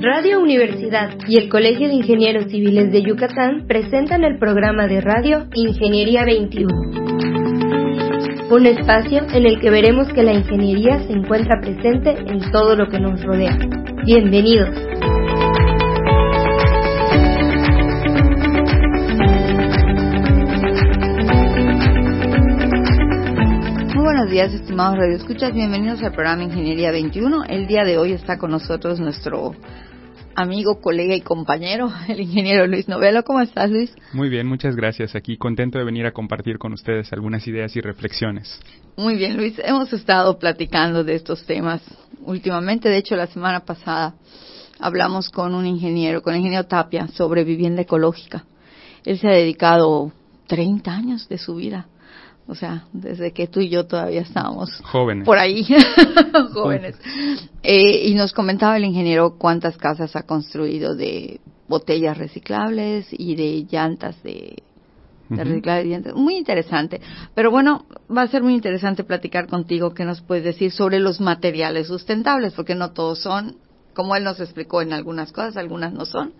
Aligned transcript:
Radio 0.00 0.40
Universidad 0.40 1.10
y 1.26 1.38
el 1.38 1.48
Colegio 1.48 1.88
de 1.88 1.94
Ingenieros 1.94 2.44
Civiles 2.52 2.92
de 2.92 3.02
Yucatán 3.02 3.66
presentan 3.66 4.22
el 4.22 4.38
programa 4.38 4.86
de 4.86 5.00
radio 5.00 5.48
Ingeniería 5.54 6.24
21. 6.24 6.68
Un 8.48 8.66
espacio 8.66 9.26
en 9.32 9.44
el 9.44 9.58
que 9.58 9.70
veremos 9.70 10.06
que 10.12 10.22
la 10.22 10.34
ingeniería 10.34 11.00
se 11.00 11.12
encuentra 11.12 11.60
presente 11.60 12.10
en 12.10 12.48
todo 12.52 12.76
lo 12.76 12.88
que 12.88 13.00
nos 13.00 13.20
rodea. 13.24 13.58
Bienvenidos. 14.04 14.70
Buenos 24.18 24.32
días, 24.32 24.52
estimados 24.52 24.98
radioescuchas. 24.98 25.54
Bienvenidos 25.54 26.02
al 26.02 26.10
programa 26.10 26.42
Ingeniería 26.42 26.90
21. 26.90 27.44
El 27.44 27.68
día 27.68 27.84
de 27.84 27.98
hoy 27.98 28.10
está 28.10 28.36
con 28.36 28.50
nosotros 28.50 28.98
nuestro 28.98 29.54
amigo, 30.34 30.80
colega 30.80 31.14
y 31.14 31.20
compañero, 31.20 31.92
el 32.08 32.22
ingeniero 32.22 32.66
Luis 32.66 32.88
Novelo. 32.88 33.22
¿Cómo 33.22 33.40
estás, 33.40 33.70
Luis? 33.70 33.94
Muy 34.12 34.28
bien, 34.28 34.48
muchas 34.48 34.74
gracias. 34.74 35.14
Aquí 35.14 35.36
contento 35.36 35.78
de 35.78 35.84
venir 35.84 36.04
a 36.04 36.10
compartir 36.10 36.58
con 36.58 36.72
ustedes 36.72 37.12
algunas 37.12 37.46
ideas 37.46 37.76
y 37.76 37.80
reflexiones. 37.80 38.58
Muy 38.96 39.14
bien, 39.14 39.36
Luis. 39.36 39.54
Hemos 39.64 39.92
estado 39.92 40.36
platicando 40.40 41.04
de 41.04 41.14
estos 41.14 41.46
temas 41.46 41.80
últimamente. 42.22 42.88
De 42.88 42.96
hecho, 42.96 43.14
la 43.14 43.28
semana 43.28 43.60
pasada 43.60 44.14
hablamos 44.80 45.28
con 45.28 45.54
un 45.54 45.64
ingeniero, 45.64 46.22
con 46.22 46.34
el 46.34 46.40
ingeniero 46.40 46.66
Tapia, 46.66 47.06
sobre 47.06 47.44
vivienda 47.44 47.82
ecológica. 47.82 48.44
Él 49.04 49.16
se 49.20 49.28
ha 49.28 49.32
dedicado 49.32 50.10
30 50.48 50.90
años 50.90 51.28
de 51.28 51.38
su 51.38 51.54
vida 51.54 51.86
o 52.48 52.54
sea, 52.54 52.84
desde 52.94 53.32
que 53.32 53.46
tú 53.46 53.60
y 53.60 53.68
yo 53.68 53.86
todavía 53.86 54.22
estábamos 54.22 54.70
jóvenes. 54.82 55.26
por 55.26 55.38
ahí, 55.38 55.66
jóvenes. 56.54 56.96
Eh, 57.62 58.08
y 58.08 58.14
nos 58.14 58.32
comentaba 58.32 58.78
el 58.78 58.84
ingeniero 58.84 59.36
cuántas 59.36 59.76
casas 59.76 60.16
ha 60.16 60.22
construido 60.22 60.94
de 60.96 61.40
botellas 61.68 62.16
reciclables 62.16 63.06
y 63.10 63.36
de 63.36 63.66
llantas 63.70 64.22
de, 64.22 64.62
de 65.28 66.12
Muy 66.14 66.36
interesante. 66.36 67.02
Pero 67.34 67.50
bueno, 67.50 67.84
va 68.10 68.22
a 68.22 68.28
ser 68.28 68.42
muy 68.42 68.54
interesante 68.54 69.04
platicar 69.04 69.46
contigo 69.46 69.92
qué 69.92 70.06
nos 70.06 70.22
puedes 70.22 70.44
decir 70.44 70.72
sobre 70.72 71.00
los 71.00 71.20
materiales 71.20 71.88
sustentables, 71.88 72.54
porque 72.54 72.74
no 72.74 72.92
todos 72.92 73.20
son, 73.20 73.56
como 73.92 74.16
él 74.16 74.24
nos 74.24 74.40
explicó 74.40 74.80
en 74.80 74.94
algunas 74.94 75.32
cosas, 75.32 75.58
algunas 75.58 75.92
no 75.92 76.06
son 76.06 76.32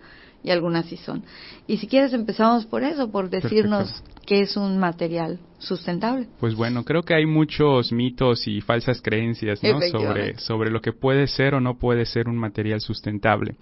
y 0.43 0.51
algunas 0.51 0.85
sí 0.85 0.97
son. 0.97 1.23
Y 1.67 1.77
si 1.77 1.87
quieres 1.87 2.13
empezamos 2.13 2.65
por 2.65 2.83
eso, 2.83 3.11
por 3.11 3.29
decirnos 3.29 4.03
qué 4.25 4.41
es 4.41 4.55
un 4.57 4.77
material 4.77 5.39
sustentable. 5.57 6.27
Pues 6.39 6.55
bueno, 6.55 6.83
creo 6.85 7.03
que 7.03 7.13
hay 7.13 7.25
muchos 7.25 7.91
mitos 7.91 8.47
y 8.47 8.61
falsas 8.61 9.01
creencias 9.01 9.61
¿no? 9.63 9.81
sobre, 9.81 10.37
sobre 10.37 10.71
lo 10.71 10.81
que 10.81 10.93
puede 10.93 11.27
ser 11.27 11.55
o 11.55 11.59
no 11.59 11.77
puede 11.77 12.05
ser 12.05 12.27
un 12.27 12.37
material 12.37 12.79
sustentable. 12.79 13.55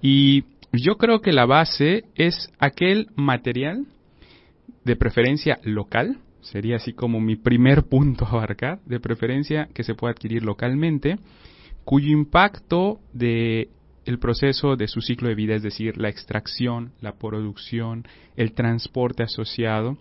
Y 0.00 0.44
yo 0.72 0.96
creo 0.96 1.20
que 1.20 1.32
la 1.32 1.46
base 1.46 2.04
es 2.14 2.50
aquel 2.58 3.08
material 3.14 3.86
de 4.84 4.96
preferencia 4.96 5.58
local, 5.62 6.18
sería 6.40 6.76
así 6.76 6.92
como 6.92 7.20
mi 7.20 7.36
primer 7.36 7.84
punto 7.84 8.24
a 8.24 8.30
abarcar, 8.30 8.80
de 8.84 9.00
preferencia 9.00 9.68
que 9.72 9.84
se 9.84 9.94
pueda 9.94 10.12
adquirir 10.12 10.42
localmente, 10.42 11.18
cuyo 11.84 12.08
impacto 12.08 13.00
de 13.12 13.68
el 14.04 14.18
proceso 14.18 14.76
de 14.76 14.88
su 14.88 15.00
ciclo 15.00 15.28
de 15.28 15.34
vida, 15.34 15.54
es 15.54 15.62
decir, 15.62 15.96
la 15.96 16.08
extracción, 16.08 16.92
la 17.00 17.12
producción, 17.12 18.06
el 18.36 18.52
transporte 18.52 19.22
asociado, 19.22 19.96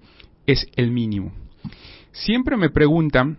es 0.47 0.67
el 0.75 0.91
mínimo. 0.91 1.31
Siempre 2.11 2.57
me 2.57 2.69
preguntan 2.69 3.37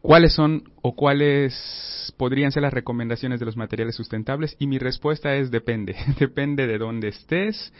cuáles 0.00 0.34
son 0.34 0.64
o 0.82 0.94
cuáles 0.94 2.14
podrían 2.16 2.52
ser 2.52 2.62
las 2.62 2.72
recomendaciones 2.72 3.40
de 3.40 3.46
los 3.46 3.56
materiales 3.56 3.94
sustentables 3.94 4.56
y 4.58 4.66
mi 4.66 4.78
respuesta 4.78 5.34
es 5.36 5.50
depende. 5.50 5.96
depende 6.18 6.66
de 6.66 6.78
dónde 6.78 7.08
estés, 7.08 7.72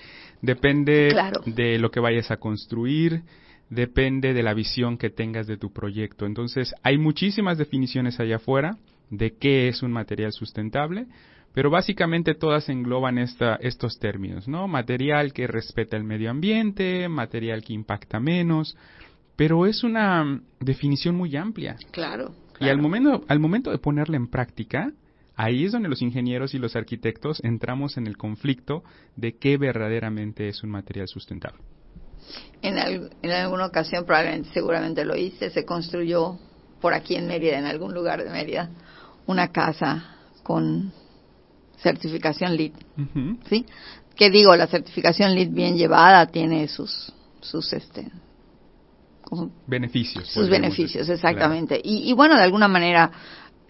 depende 0.43 1.15
de 1.47 1.79
lo 1.79 1.91
que 1.91 2.01
vayas 2.01 2.31
a 2.31 2.39
construir, 2.39 3.23
depende 3.71 4.33
de 4.33 4.43
la 4.43 4.55
visión 4.55 4.97
que 4.97 5.11
tengas 5.11 5.47
de 5.47 5.59
tu 5.59 5.73
proyecto. 5.73 6.27
Entonces, 6.27 6.75
hay 6.83 6.99
muchísimas 6.99 7.59
definiciones 7.59 8.19
allá 8.21 8.37
afuera 8.37 8.79
de 9.11 9.37
qué 9.37 9.69
es 9.69 9.83
un 9.83 9.93
material 9.93 10.33
sustentable, 10.33 11.07
pero 11.55 11.71
básicamente 11.71 12.35
todas 12.35 12.69
engloban 12.69 13.19
esta, 13.19 13.57
estos 13.57 13.99
términos, 13.99 14.49
¿no? 14.49 14.69
Material 14.69 15.33
que 15.33 15.47
respeta 15.47 15.97
el 15.97 16.05
medio 16.05 16.31
ambiente, 16.31 17.09
material 17.09 17.65
que 17.65 17.73
impacta 17.73 18.21
menos, 18.21 18.77
pero 19.37 19.67
es 19.67 19.85
una 19.85 20.41
definición 20.61 21.15
muy 21.15 21.37
amplia. 21.37 21.77
Claro. 21.91 22.35
Y 22.61 22.69
al 22.69 22.79
momento, 22.79 23.25
al 23.29 23.39
momento 23.39 23.71
de 23.71 23.79
ponerla 23.79 24.17
en 24.17 24.29
práctica, 24.29 24.93
ahí 25.37 25.65
es 25.65 25.73
donde 25.73 25.89
los 25.89 26.03
ingenieros 26.03 26.55
y 26.55 26.59
los 26.59 26.75
arquitectos 26.75 27.41
entramos 27.45 27.97
en 27.97 28.07
el 28.07 28.17
conflicto 28.17 28.83
de 29.17 29.37
qué 29.37 29.57
verdaderamente 29.57 30.49
es 30.49 30.63
un 30.65 30.71
material 30.71 31.07
sustentable. 31.07 31.61
En, 32.63 32.77
en 33.23 33.31
alguna 33.31 33.67
ocasión, 33.67 34.05
probablemente, 34.05 34.51
seguramente 34.53 35.05
lo 35.05 35.17
hice, 35.17 35.51
se 35.51 35.65
construyó 35.65 36.39
por 36.81 36.95
aquí 36.95 37.15
en 37.15 37.27
Mérida, 37.27 37.59
en 37.59 37.65
algún 37.65 37.95
lugar 37.95 38.23
de 38.23 38.31
Mérida, 38.31 38.71
una 39.27 39.53
casa 39.53 40.17
con 40.43 40.93
certificación 41.83 42.57
LEED, 42.57 42.73
¿sí? 43.49 43.65
Que 44.17 44.31
digo, 44.31 44.55
la 44.57 44.67
certificación 44.67 45.35
LEED 45.35 45.51
bien 45.51 45.77
llevada 45.77 46.27
tiene 46.27 46.67
sus, 46.69 47.13
sus 47.41 47.73
este, 47.73 48.11
beneficios. 49.67 50.29
Sus 50.29 50.49
beneficios, 50.49 51.09
exactamente. 51.09 51.81
Y, 51.83 52.13
bueno, 52.15 52.37
de 52.37 52.43
alguna 52.43 52.69
manera 52.69 53.11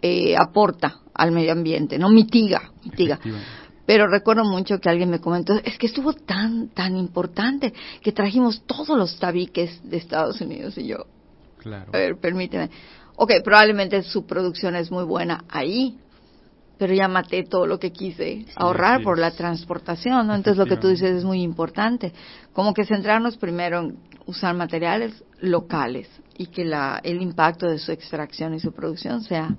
eh, 0.00 0.36
aporta 0.36 1.00
al 1.14 1.32
medio 1.32 1.52
ambiente, 1.52 1.98
no 1.98 2.08
mitiga, 2.08 2.70
mitiga. 2.84 3.18
Pero 3.84 4.06
recuerdo 4.06 4.44
mucho 4.44 4.78
que 4.78 4.90
alguien 4.90 5.08
me 5.08 5.18
comentó, 5.18 5.54
es 5.64 5.78
que 5.78 5.86
estuvo 5.86 6.12
tan, 6.12 6.68
tan 6.68 6.96
importante 6.96 7.72
que 8.02 8.12
trajimos 8.12 8.62
todos 8.66 8.96
los 8.98 9.18
tabiques 9.18 9.80
de 9.82 9.96
Estados 9.96 10.40
Unidos 10.42 10.76
y 10.76 10.88
yo. 10.88 11.06
Claro. 11.56 11.90
A 11.94 11.96
ver, 11.96 12.16
permíteme. 12.20 12.70
Ok, 13.16 13.32
probablemente 13.42 14.02
su 14.02 14.26
producción 14.26 14.76
es 14.76 14.90
muy 14.90 15.04
buena 15.04 15.44
ahí, 15.48 15.98
pero 16.78 16.94
ya 16.94 17.08
maté 17.08 17.44
todo 17.44 17.66
lo 17.66 17.78
que 17.78 17.92
quise 17.92 18.46
ahorrar 18.56 19.02
por 19.02 19.18
la 19.18 19.32
transportación, 19.32 20.26
¿no? 20.26 20.34
Entonces 20.34 20.58
lo 20.58 20.66
que 20.66 20.76
tú 20.76 20.88
dices 20.88 21.10
es 21.10 21.24
muy 21.24 21.42
importante, 21.42 22.12
como 22.52 22.72
que 22.72 22.84
centrarnos 22.84 23.36
primero 23.36 23.80
en 23.80 23.98
usar 24.26 24.54
materiales 24.54 25.24
locales 25.40 26.08
y 26.36 26.46
que 26.46 26.64
la, 26.64 27.00
el 27.02 27.20
impacto 27.20 27.66
de 27.66 27.78
su 27.78 27.92
extracción 27.92 28.54
y 28.54 28.60
su 28.60 28.72
producción 28.72 29.22
sea 29.22 29.56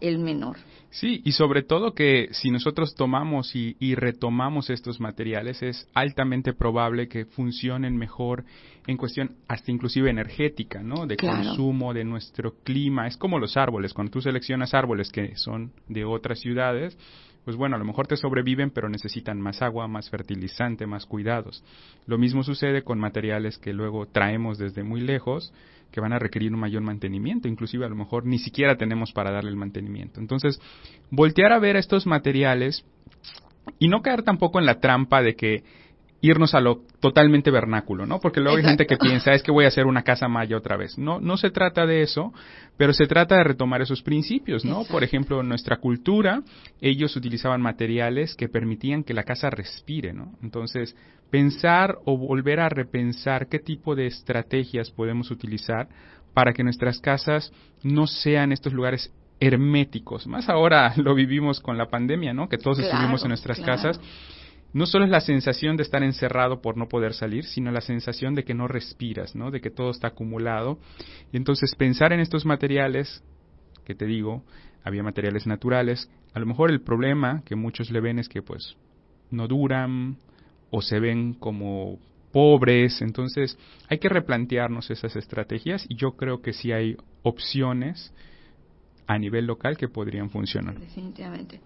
el 0.00 0.18
menor. 0.18 0.56
Sí, 0.90 1.22
y 1.24 1.32
sobre 1.32 1.62
todo 1.62 1.94
que 1.94 2.28
si 2.32 2.50
nosotros 2.50 2.94
tomamos 2.96 3.54
y, 3.54 3.94
retomamos 3.94 4.70
estos 4.70 4.98
materiales, 4.98 5.62
es 5.62 5.88
altamente 5.94 6.52
probable 6.52 7.08
que 7.08 7.26
funcionen 7.26 7.96
mejor 7.96 8.44
en 8.90 8.96
cuestión 8.96 9.36
hasta 9.48 9.70
inclusive 9.70 10.10
energética, 10.10 10.82
¿no? 10.82 11.06
De 11.06 11.16
consumo, 11.16 11.94
de 11.94 12.04
nuestro 12.04 12.54
clima. 12.64 13.06
Es 13.06 13.16
como 13.16 13.38
los 13.38 13.56
árboles. 13.56 13.94
Cuando 13.94 14.10
tú 14.10 14.20
seleccionas 14.20 14.74
árboles 14.74 15.10
que 15.10 15.36
son 15.36 15.72
de 15.88 16.04
otras 16.04 16.40
ciudades, 16.40 16.98
pues 17.44 17.56
bueno, 17.56 17.76
a 17.76 17.78
lo 17.78 17.84
mejor 17.84 18.06
te 18.06 18.16
sobreviven, 18.16 18.70
pero 18.70 18.88
necesitan 18.88 19.40
más 19.40 19.62
agua, 19.62 19.88
más 19.88 20.10
fertilizante, 20.10 20.86
más 20.86 21.06
cuidados. 21.06 21.64
Lo 22.06 22.18
mismo 22.18 22.42
sucede 22.42 22.82
con 22.82 22.98
materiales 22.98 23.58
que 23.58 23.72
luego 23.72 24.06
traemos 24.06 24.58
desde 24.58 24.82
muy 24.82 25.00
lejos, 25.00 25.52
que 25.90 26.00
van 26.00 26.12
a 26.12 26.18
requerir 26.18 26.52
un 26.52 26.60
mayor 26.60 26.82
mantenimiento, 26.82 27.48
inclusive 27.48 27.86
a 27.86 27.88
lo 27.88 27.96
mejor 27.96 28.26
ni 28.26 28.38
siquiera 28.38 28.76
tenemos 28.76 29.12
para 29.12 29.30
darle 29.30 29.50
el 29.50 29.56
mantenimiento. 29.56 30.20
Entonces, 30.20 30.60
voltear 31.10 31.52
a 31.52 31.58
ver 31.58 31.76
estos 31.76 32.06
materiales 32.06 32.84
y 33.78 33.88
no 33.88 34.02
caer 34.02 34.22
tampoco 34.22 34.58
en 34.58 34.66
la 34.66 34.80
trampa 34.80 35.22
de 35.22 35.34
que 35.34 35.64
irnos 36.22 36.54
a 36.54 36.60
lo 36.60 36.82
totalmente 37.00 37.50
vernáculo, 37.50 38.04
¿no? 38.06 38.20
Porque 38.20 38.40
luego 38.40 38.58
hay 38.58 38.64
gente 38.64 38.86
que 38.86 38.96
piensa, 38.96 39.32
es 39.32 39.42
que 39.42 39.50
voy 39.50 39.64
a 39.64 39.68
hacer 39.68 39.86
una 39.86 40.02
casa 40.02 40.28
maya 40.28 40.56
otra 40.56 40.76
vez. 40.76 40.98
No, 40.98 41.18
no 41.18 41.36
se 41.36 41.50
trata 41.50 41.86
de 41.86 42.02
eso, 42.02 42.32
pero 42.76 42.92
se 42.92 43.06
trata 43.06 43.36
de 43.36 43.44
retomar 43.44 43.80
esos 43.80 44.02
principios, 44.02 44.64
¿no? 44.64 44.84
Por 44.84 45.02
ejemplo, 45.02 45.40
en 45.40 45.48
nuestra 45.48 45.78
cultura, 45.78 46.42
ellos 46.80 47.16
utilizaban 47.16 47.62
materiales 47.62 48.34
que 48.34 48.48
permitían 48.48 49.02
que 49.02 49.14
la 49.14 49.22
casa 49.22 49.48
respire, 49.48 50.12
¿no? 50.12 50.34
Entonces, 50.42 50.94
pensar 51.30 51.96
o 52.04 52.18
volver 52.18 52.60
a 52.60 52.68
repensar 52.68 53.48
qué 53.48 53.58
tipo 53.58 53.94
de 53.94 54.06
estrategias 54.06 54.90
podemos 54.90 55.30
utilizar 55.30 55.88
para 56.34 56.52
que 56.52 56.62
nuestras 56.62 57.00
casas 57.00 57.52
no 57.82 58.06
sean 58.06 58.52
estos 58.52 58.74
lugares 58.74 59.10
herméticos. 59.40 60.26
Más 60.26 60.50
ahora 60.50 60.92
lo 60.96 61.14
vivimos 61.14 61.60
con 61.60 61.78
la 61.78 61.88
pandemia, 61.88 62.34
¿no? 62.34 62.48
Que 62.48 62.58
todos 62.58 62.78
estuvimos 62.78 63.22
en 63.22 63.28
nuestras 63.28 63.58
casas 63.60 63.98
no 64.72 64.86
solo 64.86 65.04
es 65.04 65.10
la 65.10 65.20
sensación 65.20 65.76
de 65.76 65.82
estar 65.82 66.02
encerrado 66.02 66.60
por 66.60 66.76
no 66.76 66.88
poder 66.88 67.14
salir, 67.14 67.44
sino 67.44 67.72
la 67.72 67.80
sensación 67.80 68.34
de 68.34 68.44
que 68.44 68.54
no 68.54 68.68
respiras, 68.68 69.34
¿no? 69.34 69.50
De 69.50 69.60
que 69.60 69.70
todo 69.70 69.90
está 69.90 70.08
acumulado. 70.08 70.78
Y 71.32 71.36
entonces 71.36 71.74
pensar 71.74 72.12
en 72.12 72.20
estos 72.20 72.46
materiales, 72.46 73.22
que 73.84 73.94
te 73.94 74.06
digo, 74.06 74.44
había 74.84 75.02
materiales 75.02 75.46
naturales, 75.46 76.08
a 76.32 76.40
lo 76.40 76.46
mejor 76.46 76.70
el 76.70 76.80
problema 76.80 77.42
que 77.44 77.56
muchos 77.56 77.90
le 77.90 78.00
ven 78.00 78.18
es 78.18 78.28
que 78.28 78.42
pues 78.42 78.76
no 79.30 79.48
duran 79.48 80.16
o 80.70 80.82
se 80.82 81.00
ven 81.00 81.34
como 81.34 81.98
pobres, 82.32 83.02
entonces 83.02 83.58
hay 83.88 83.98
que 83.98 84.08
replantearnos 84.08 84.90
esas 84.90 85.16
estrategias 85.16 85.84
y 85.88 85.96
yo 85.96 86.12
creo 86.12 86.42
que 86.42 86.52
sí 86.52 86.70
hay 86.70 86.96
opciones 87.22 88.14
a 89.06 89.18
nivel 89.18 89.46
local 89.46 89.76
que 89.76 89.88
podrían 89.88 90.30
funcionar. 90.30 90.78
Definitivamente. 90.78 91.60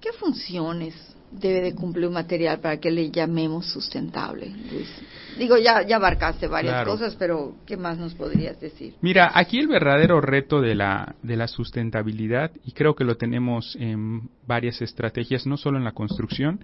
¿Qué 0.00 0.12
funciones 0.12 0.94
debe 1.30 1.60
de 1.60 1.74
cumplir 1.74 2.06
un 2.06 2.14
material 2.14 2.60
para 2.60 2.78
que 2.78 2.90
le 2.90 3.10
llamemos 3.10 3.66
sustentable, 3.66 4.48
Luis? 4.70 4.88
Digo, 5.36 5.56
ya, 5.56 5.86
ya 5.86 5.96
abarcaste 5.96 6.46
varias 6.46 6.84
cosas, 6.84 7.16
pero 7.16 7.56
¿qué 7.66 7.76
más 7.76 7.98
nos 7.98 8.14
podrías 8.14 8.60
decir? 8.60 8.94
Mira, 9.00 9.30
aquí 9.34 9.58
el 9.58 9.66
verdadero 9.66 10.20
reto 10.20 10.60
de 10.60 10.74
la, 10.74 11.16
de 11.22 11.36
la 11.36 11.48
sustentabilidad, 11.48 12.52
y 12.64 12.72
creo 12.72 12.94
que 12.94 13.04
lo 13.04 13.16
tenemos 13.16 13.76
en 13.80 14.30
varias 14.46 14.80
estrategias, 14.82 15.46
no 15.46 15.56
solo 15.56 15.78
en 15.78 15.84
la 15.84 15.92
construcción, 15.92 16.60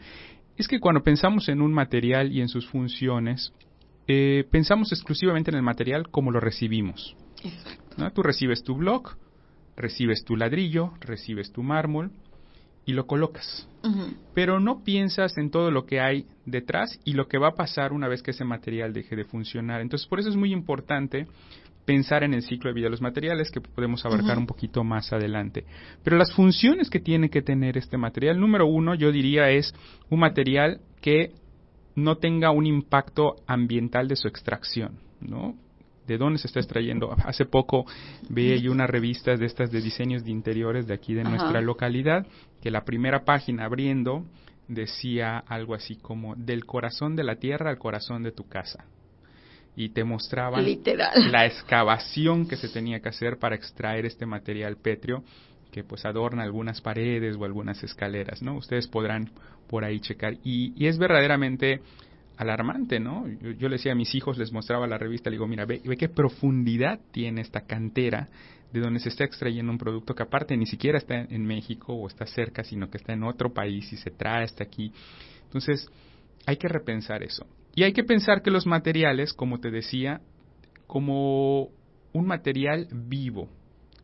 es 0.56 0.68
que 0.68 0.78
cuando 0.78 1.02
pensamos 1.02 1.48
en 1.48 1.60
un 1.60 1.72
material 1.72 2.32
y 2.32 2.40
en 2.40 2.48
sus 2.48 2.68
funciones, 2.68 3.52
eh, 4.06 4.44
pensamos 4.50 4.92
exclusivamente 4.92 5.50
en 5.50 5.56
el 5.56 5.62
material 5.62 6.08
como 6.08 6.30
lo 6.30 6.38
recibimos. 6.38 7.16
Exacto. 7.42 8.10
Tú 8.14 8.22
recibes 8.22 8.62
tu 8.62 8.76
block, 8.76 9.16
recibes 9.76 10.24
tu 10.24 10.36
ladrillo, 10.36 10.92
recibes 11.00 11.52
tu 11.52 11.62
mármol, 11.62 12.10
y 12.86 12.92
lo 12.92 13.06
colocas. 13.06 13.68
Pero 14.34 14.60
no 14.60 14.82
piensas 14.82 15.36
en 15.36 15.50
todo 15.50 15.70
lo 15.70 15.84
que 15.84 16.00
hay 16.00 16.26
detrás 16.46 16.98
y 17.04 17.12
lo 17.12 17.28
que 17.28 17.38
va 17.38 17.48
a 17.48 17.54
pasar 17.54 17.92
una 17.92 18.08
vez 18.08 18.22
que 18.22 18.30
ese 18.30 18.44
material 18.44 18.92
deje 18.92 19.14
de 19.14 19.24
funcionar. 19.24 19.80
Entonces, 19.82 20.08
por 20.08 20.20
eso 20.20 20.30
es 20.30 20.36
muy 20.36 20.52
importante 20.52 21.26
pensar 21.84 22.24
en 22.24 22.32
el 22.32 22.42
ciclo 22.42 22.70
de 22.70 22.74
vida 22.74 22.86
de 22.86 22.92
los 22.92 23.02
materiales 23.02 23.50
que 23.50 23.60
podemos 23.60 24.04
abarcar 24.06 24.38
un 24.38 24.46
poquito 24.46 24.84
más 24.84 25.12
adelante. 25.12 25.66
Pero 26.02 26.16
las 26.16 26.32
funciones 26.32 26.88
que 26.88 27.00
tiene 27.00 27.28
que 27.28 27.42
tener 27.42 27.76
este 27.76 27.98
material, 27.98 28.40
número 28.40 28.66
uno, 28.66 28.94
yo 28.94 29.12
diría 29.12 29.50
es 29.50 29.74
un 30.08 30.20
material 30.20 30.80
que 31.02 31.32
no 31.94 32.16
tenga 32.16 32.50
un 32.50 32.64
impacto 32.64 33.36
ambiental 33.46 34.08
de 34.08 34.16
su 34.16 34.28
extracción, 34.28 34.98
¿no? 35.20 35.56
De 36.06 36.18
dónde 36.18 36.38
se 36.38 36.46
está 36.46 36.60
extrayendo. 36.60 37.14
Hace 37.24 37.44
poco 37.44 37.86
vi 38.28 38.60
yo 38.60 38.72
unas 38.72 38.90
revistas 38.90 39.38
de 39.38 39.46
estas 39.46 39.70
de 39.70 39.80
diseños 39.80 40.24
de 40.24 40.30
interiores 40.30 40.86
de 40.86 40.94
aquí 40.94 41.14
de 41.14 41.24
nuestra 41.24 41.60
localidad, 41.60 42.26
que 42.62 42.70
la 42.70 42.84
primera 42.84 43.24
página 43.24 43.64
abriendo 43.64 44.24
decía 44.68 45.38
algo 45.38 45.74
así 45.74 45.96
como 45.96 46.34
del 46.36 46.64
corazón 46.64 47.16
de 47.16 47.24
la 47.24 47.36
tierra 47.36 47.70
al 47.70 47.78
corazón 47.78 48.22
de 48.22 48.32
tu 48.32 48.48
casa. 48.48 48.84
Y 49.76 49.88
te 49.88 50.04
mostraban 50.04 50.64
la 51.32 51.46
excavación 51.46 52.46
que 52.46 52.56
se 52.56 52.68
tenía 52.68 53.00
que 53.00 53.08
hacer 53.08 53.38
para 53.38 53.56
extraer 53.56 54.06
este 54.06 54.24
material 54.24 54.76
pétreo 54.76 55.24
que 55.72 55.82
pues 55.82 56.04
adorna 56.04 56.44
algunas 56.44 56.80
paredes 56.80 57.34
o 57.36 57.44
algunas 57.44 57.82
escaleras, 57.82 58.40
¿no? 58.42 58.54
Ustedes 58.54 58.86
podrán 58.86 59.32
por 59.66 59.84
ahí 59.84 59.98
checar. 59.98 60.34
Y, 60.44 60.72
y 60.76 60.86
es 60.86 60.98
verdaderamente 60.98 61.80
alarmante, 62.36 63.00
¿no? 63.00 63.26
Yo, 63.28 63.68
le 63.68 63.76
decía 63.76 63.92
a 63.92 63.94
mis 63.94 64.14
hijos, 64.14 64.38
les 64.38 64.52
mostraba 64.52 64.86
la 64.86 64.98
revista, 64.98 65.30
le 65.30 65.34
digo, 65.34 65.46
mira, 65.46 65.64
ve, 65.66 65.80
qué 65.98 66.08
profundidad 66.08 67.00
tiene 67.12 67.40
esta 67.40 67.62
cantera 67.62 68.28
de 68.72 68.80
donde 68.80 68.98
se 68.98 69.08
está 69.08 69.24
extrayendo 69.24 69.70
un 69.70 69.78
producto 69.78 70.14
que 70.14 70.24
aparte 70.24 70.56
ni 70.56 70.66
siquiera 70.66 70.98
está 70.98 71.20
en 71.20 71.46
México 71.46 71.94
o 71.94 72.08
está 72.08 72.26
cerca, 72.26 72.64
sino 72.64 72.90
que 72.90 72.98
está 72.98 73.12
en 73.12 73.22
otro 73.22 73.52
país 73.52 73.92
y 73.92 73.96
se 73.96 74.10
trae 74.10 74.44
hasta 74.44 74.64
aquí. 74.64 74.92
Entonces, 75.44 75.88
hay 76.46 76.56
que 76.56 76.68
repensar 76.68 77.22
eso. 77.22 77.46
Y 77.76 77.84
hay 77.84 77.92
que 77.92 78.04
pensar 78.04 78.42
que 78.42 78.50
los 78.50 78.66
materiales, 78.66 79.32
como 79.32 79.60
te 79.60 79.70
decía, 79.70 80.20
como 80.86 81.68
un 82.12 82.26
material 82.26 82.88
vivo, 82.92 83.48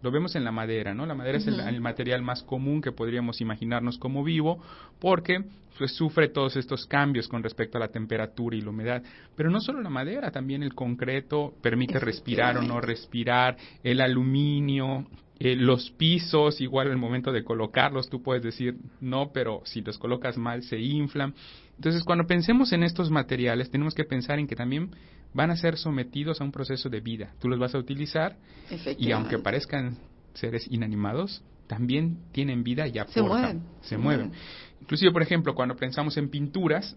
lo 0.03 0.11
vemos 0.11 0.35
en 0.35 0.45
la 0.45 0.53
madera, 0.53 0.95
¿no? 0.95 1.07
La 1.07 1.15
madera 1.15 1.39
es 1.39 1.47
el, 1.47 1.81
material 1.81 2.23
más 2.23 2.43
común 2.43 2.81
que 2.81 2.93
podríamos 2.93 3.41
imaginarnos 3.41 3.99
como 3.99 4.25
vivo 4.25 4.63
porque 4.99 5.45
pues, 5.79 5.95
sufre 5.95 6.29
todos 6.29 6.57
estos 6.57 6.87
cambios 6.87 7.29
con 7.29 7.43
respecto 7.43 7.79
a 7.79 7.81
la 7.81 7.89
temperatura 7.89 8.57
y 8.57 8.61
la 8.61 8.71
humedad. 8.71 9.03
Pero 9.37 9.51
no 9.51 9.61
solo 9.61 9.81
la 9.83 9.91
madera, 9.91 10.31
también 10.31 10.63
el 10.63 10.75
concreto 10.75 11.55
permite 11.63 11.99
respirar 11.99 12.57
o 12.57 12.63
no 12.63 12.81
respirar, 12.81 13.57
el 13.83 14.01
aluminio, 14.01 15.07
eh, 15.39 15.57
los 15.57 15.91
pisos, 15.93 16.61
igual 16.61 16.89
el 16.89 16.99
momento 16.99 17.33
de 17.33 17.45
colocarlos, 17.45 18.11
tú 18.11 18.23
puedes 18.23 18.43
decir 18.43 18.77
no, 19.01 19.31
pero 19.33 19.63
si 19.65 19.81
los 19.81 19.99
colocas 19.99 20.37
mal 20.37 20.63
se 20.63 20.79
inflan. 20.79 21.35
Entonces, 21.77 22.05
cuando 22.05 22.27
pensemos 22.27 22.75
en 22.75 22.83
estos 22.83 23.11
materiales, 23.11 23.71
tenemos 23.71 23.95
que 23.95 24.05
pensar 24.05 24.39
en 24.39 24.47
que 24.47 24.55
también 24.55 24.91
van 25.33 25.51
a 25.51 25.57
ser 25.57 25.77
sometidos 25.77 26.41
a 26.41 26.45
un 26.45 26.53
proceso 26.53 26.89
de 26.89 27.01
vida. 27.01 27.35
Tú 27.39 27.49
los 27.49 27.59
vas 27.59 27.75
a 27.75 27.79
utilizar 27.79 28.37
y 28.99 29.13
aunque 29.13 29.39
parezcan 29.39 29.99
seres 30.35 30.67
inanimados, 30.71 31.43
también 31.67 32.19
tienen 32.33 32.65
vida 32.65 32.87
y 32.89 32.99
aportan. 32.99 33.15
Se 33.15 33.23
mueven. 33.23 33.63
Se, 33.83 33.99
mueven. 33.99 34.33
Inclusive, 34.81 35.13
por 35.13 35.23
ejemplo, 35.23 35.55
cuando 35.55 35.77
pensamos 35.77 36.17
en 36.17 36.29
pinturas, 36.29 36.97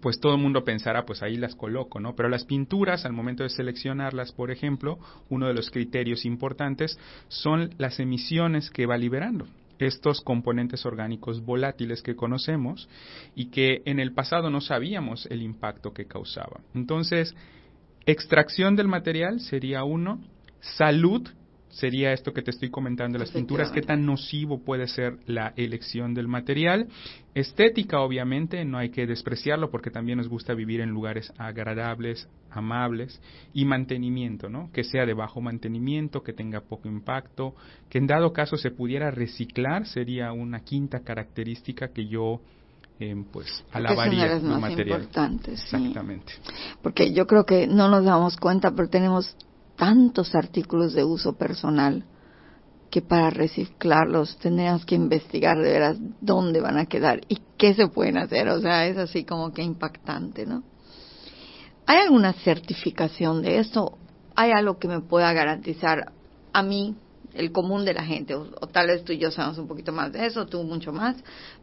pues 0.00 0.20
todo 0.20 0.34
el 0.34 0.40
mundo 0.40 0.64
pensará, 0.64 1.04
pues 1.04 1.22
ahí 1.22 1.36
las 1.36 1.54
coloco, 1.54 2.00
¿no? 2.00 2.14
Pero 2.14 2.28
las 2.28 2.44
pinturas, 2.44 3.04
al 3.04 3.12
momento 3.12 3.42
de 3.44 3.50
seleccionarlas, 3.50 4.32
por 4.32 4.50
ejemplo, 4.50 4.98
uno 5.28 5.46
de 5.46 5.54
los 5.54 5.70
criterios 5.70 6.24
importantes 6.24 6.98
son 7.28 7.74
las 7.78 8.00
emisiones 8.00 8.70
que 8.70 8.86
va 8.86 8.96
liberando 8.96 9.46
estos 9.82 10.20
componentes 10.20 10.84
orgánicos 10.86 11.44
volátiles 11.44 12.02
que 12.02 12.16
conocemos 12.16 12.88
y 13.34 13.46
que 13.50 13.82
en 13.84 13.98
el 13.98 14.12
pasado 14.12 14.50
no 14.50 14.60
sabíamos 14.60 15.26
el 15.26 15.42
impacto 15.42 15.92
que 15.92 16.06
causaba. 16.06 16.60
Entonces, 16.74 17.34
extracción 18.06 18.76
del 18.76 18.88
material 18.88 19.40
sería 19.40 19.84
uno, 19.84 20.20
salud 20.60 21.28
sería 21.72 22.12
esto 22.12 22.32
que 22.32 22.42
te 22.42 22.50
estoy 22.50 22.70
comentando, 22.70 23.18
las 23.18 23.30
pinturas, 23.30 23.70
qué 23.72 23.80
tan 23.80 24.06
nocivo 24.06 24.62
puede 24.62 24.86
ser 24.86 25.18
la 25.26 25.52
elección 25.56 26.14
del 26.14 26.28
material. 26.28 26.86
Estética, 27.34 28.00
obviamente, 28.00 28.64
no 28.64 28.78
hay 28.78 28.90
que 28.90 29.06
despreciarlo 29.06 29.70
porque 29.70 29.90
también 29.90 30.18
nos 30.18 30.28
gusta 30.28 30.54
vivir 30.54 30.80
en 30.82 30.90
lugares 30.90 31.32
agradables, 31.38 32.28
amables 32.50 33.20
y 33.54 33.64
mantenimiento, 33.64 34.50
¿no? 34.50 34.70
Que 34.72 34.84
sea 34.84 35.06
de 35.06 35.14
bajo 35.14 35.40
mantenimiento, 35.40 36.22
que 36.22 36.34
tenga 36.34 36.60
poco 36.60 36.88
impacto, 36.88 37.54
que 37.88 37.98
en 37.98 38.06
dado 38.06 38.32
caso 38.32 38.56
se 38.56 38.70
pudiera 38.70 39.10
reciclar, 39.10 39.86
sería 39.86 40.32
una 40.32 40.60
quinta 40.60 41.00
característica 41.00 41.88
que 41.88 42.06
yo 42.06 42.42
eh, 43.00 43.16
pues 43.32 43.64
alabaría 43.72 44.38
los 44.38 44.60
material. 44.60 45.08
Exactamente. 45.46 46.34
Porque 46.82 47.14
yo 47.14 47.26
creo 47.26 47.44
que 47.44 47.66
no 47.66 47.88
nos 47.88 48.04
damos 48.04 48.36
cuenta, 48.36 48.72
pero 48.72 48.88
tenemos 48.90 49.34
tantos 49.76 50.34
artículos 50.34 50.94
de 50.94 51.04
uso 51.04 51.34
personal 51.34 52.04
que 52.92 53.00
para 53.00 53.30
reciclarlos 53.30 54.36
tenemos 54.36 54.84
que 54.84 54.94
investigar 54.94 55.56
de 55.56 55.72
veras 55.72 55.96
dónde 56.20 56.60
van 56.60 56.76
a 56.76 56.84
quedar 56.84 57.22
y 57.26 57.38
qué 57.56 57.72
se 57.72 57.88
pueden 57.88 58.18
hacer. 58.18 58.48
O 58.50 58.60
sea, 58.60 58.86
es 58.86 58.98
así 58.98 59.24
como 59.24 59.50
que 59.50 59.62
impactante, 59.62 60.44
¿no? 60.44 60.62
¿Hay 61.86 61.98
alguna 61.98 62.34
certificación 62.34 63.40
de 63.40 63.60
esto? 63.60 63.96
¿Hay 64.36 64.50
algo 64.50 64.78
que 64.78 64.88
me 64.88 65.00
pueda 65.00 65.32
garantizar 65.32 66.12
a 66.52 66.62
mí, 66.62 66.94
el 67.32 67.50
común 67.50 67.86
de 67.86 67.94
la 67.94 68.04
gente? 68.04 68.34
O, 68.34 68.44
tal 68.66 68.88
vez 68.88 69.04
tú 69.04 69.14
y 69.14 69.18
yo 69.18 69.30
sabemos 69.30 69.56
un 69.56 69.68
poquito 69.68 69.90
más 69.90 70.12
de 70.12 70.26
eso, 70.26 70.44
tú 70.44 70.62
mucho 70.62 70.92
más. 70.92 71.16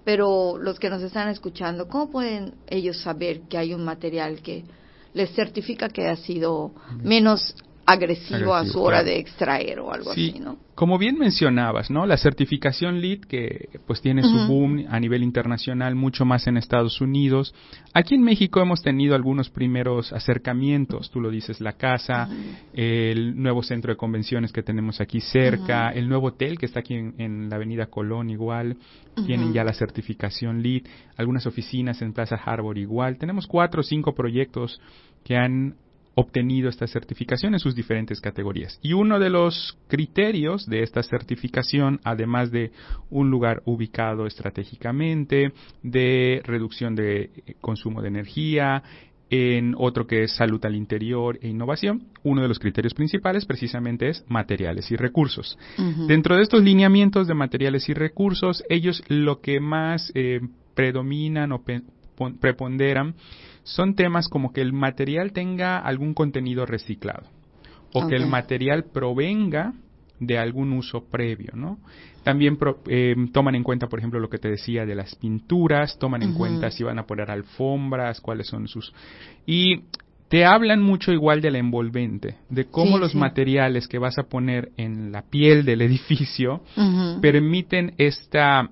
Pero 0.03 0.57
los 0.57 0.79
que 0.79 0.89
nos 0.89 1.03
están 1.03 1.29
escuchando, 1.29 1.87
¿cómo 1.87 2.09
pueden 2.09 2.55
ellos 2.67 3.01
saber 3.01 3.41
que 3.41 3.59
hay 3.59 3.75
un 3.75 3.85
material 3.85 4.41
que 4.41 4.65
les 5.13 5.31
certifica 5.35 5.89
que 5.89 6.07
ha 6.07 6.15
sido 6.15 6.71
menos 7.03 7.55
agresivo, 7.89 8.53
a 8.53 8.65
su 8.65 8.81
hora 8.81 9.03
de 9.03 9.17
extraer 9.17 9.79
o 9.79 9.91
algo 9.91 10.11
así, 10.11 10.35
¿no? 10.39 10.57
Como 10.75 10.97
bien 10.97 11.17
mencionabas, 11.17 11.89
¿no? 11.89 12.05
La 12.05 12.15
certificación 12.15 13.01
LEED 13.01 13.21
que 13.21 13.67
pues 13.85 13.99
tiene 14.01 14.21
su 14.21 14.47
boom 14.47 14.85
a 14.89 14.99
nivel 14.99 15.23
internacional, 15.23 15.95
mucho 15.95 16.23
más 16.23 16.47
en 16.47 16.55
Estados 16.55 17.01
Unidos. 17.01 17.53
Aquí 17.93 18.15
en 18.15 18.21
México 18.21 18.61
hemos 18.61 18.81
tenido 18.81 19.15
algunos 19.15 19.49
primeros 19.49 20.13
acercamientos, 20.13 21.09
tú 21.11 21.19
lo 21.19 21.31
dices, 21.31 21.59
la 21.59 21.73
casa, 21.73 22.29
el 22.73 23.41
nuevo 23.41 23.61
centro 23.61 23.91
de 23.91 23.97
convenciones 23.97 24.53
que 24.53 24.63
tenemos 24.63 25.01
aquí 25.01 25.19
cerca, 25.19 25.89
el 25.89 26.07
nuevo 26.07 26.27
hotel 26.27 26.57
que 26.57 26.67
está 26.67 26.79
aquí 26.79 26.93
en, 26.93 27.49
la 27.49 27.57
Avenida 27.57 27.87
Colón 27.87 28.29
igual, 28.29 28.77
tienen 29.25 29.51
ya 29.51 29.65
la 29.65 29.73
certificación 29.73 30.61
LEED, 30.61 30.83
algunas 31.17 31.45
oficinas 31.45 32.01
en 32.01 32.13
Plaza 32.13 32.35
Harbor 32.37 32.77
igual. 32.77 33.17
Tenemos 33.17 33.47
cuatro 33.47 33.81
o 33.81 33.83
cinco 33.83 34.13
proyectos 34.15 34.79
que 35.25 35.35
han 35.35 35.75
obtenido 36.19 36.67
esta 36.67 36.85
certificación 36.85 37.53
en 37.53 37.59
sus 37.59 37.75
diferentes 37.75 38.19
categorías. 38.19 38.77
Y 38.81 38.91
uno 38.91 39.19
de 39.19 39.29
los 39.29 39.77
criterios 39.87 40.65
de 40.65 40.83
esta 40.83 41.01
certificación, 41.01 42.01
además 42.03 42.51
de 42.51 42.71
un 43.09 43.31
lugar 43.31 43.61
ubicado 43.63 44.27
estratégicamente, 44.27 45.53
de 45.81 46.41
reducción 46.43 46.93
de 46.95 47.55
consumo 47.61 48.01
de 48.01 48.09
energía, 48.09 48.83
en 49.29 49.75
otro 49.77 50.07
que 50.07 50.23
es 50.23 50.35
salud 50.35 50.59
al 50.65 50.75
interior 50.75 51.39
e 51.41 51.47
innovación, 51.47 52.07
uno 52.23 52.41
de 52.41 52.49
los 52.49 52.59
criterios 52.59 52.93
principales 52.93 53.45
precisamente 53.45 54.09
es 54.09 54.25
materiales 54.27 54.91
y 54.91 54.97
recursos. 54.97 55.57
Dentro 56.07 56.35
de 56.35 56.41
estos 56.41 56.61
lineamientos 56.61 57.27
de 57.27 57.33
materiales 57.33 57.87
y 57.87 57.93
recursos, 57.93 58.61
ellos 58.69 59.03
lo 59.07 59.39
que 59.39 59.61
más 59.61 60.11
eh, 60.15 60.41
predominan 60.73 61.53
o 61.53 61.63
preponderan 62.39 63.15
son 63.63 63.95
temas 63.95 64.27
como 64.27 64.51
que 64.51 64.61
el 64.61 64.73
material 64.73 65.31
tenga 65.31 65.77
algún 65.77 66.13
contenido 66.13 66.65
reciclado 66.65 67.27
o 67.93 68.07
que 68.07 68.15
el 68.15 68.27
material 68.27 68.85
provenga 68.93 69.73
de 70.19 70.37
algún 70.37 70.73
uso 70.73 71.05
previo, 71.09 71.51
¿no? 71.55 71.79
También 72.23 72.57
eh, 72.87 73.15
toman 73.31 73.55
en 73.55 73.63
cuenta, 73.63 73.87
por 73.87 73.99
ejemplo, 73.99 74.19
lo 74.19 74.29
que 74.29 74.37
te 74.37 74.49
decía 74.49 74.85
de 74.85 74.95
las 74.95 75.15
pinturas, 75.15 75.97
toman 75.97 76.21
en 76.21 76.33
cuenta 76.33 76.69
si 76.69 76.83
van 76.83 76.99
a 76.99 77.05
poner 77.05 77.31
alfombras, 77.31 78.19
cuáles 78.19 78.47
son 78.47 78.67
sus... 78.67 78.93
Y 79.45 79.83
te 80.27 80.45
hablan 80.45 80.81
mucho 80.81 81.11
igual 81.11 81.41
de 81.41 81.51
la 81.51 81.57
envolvente, 81.57 82.35
de 82.49 82.65
cómo 82.65 82.97
los 82.97 83.15
materiales 83.15 83.87
que 83.87 83.97
vas 83.97 84.19
a 84.19 84.23
poner 84.23 84.69
en 84.77 85.11
la 85.11 85.23
piel 85.23 85.65
del 85.65 85.81
edificio 85.81 86.61
permiten 87.21 87.93
esta 87.97 88.69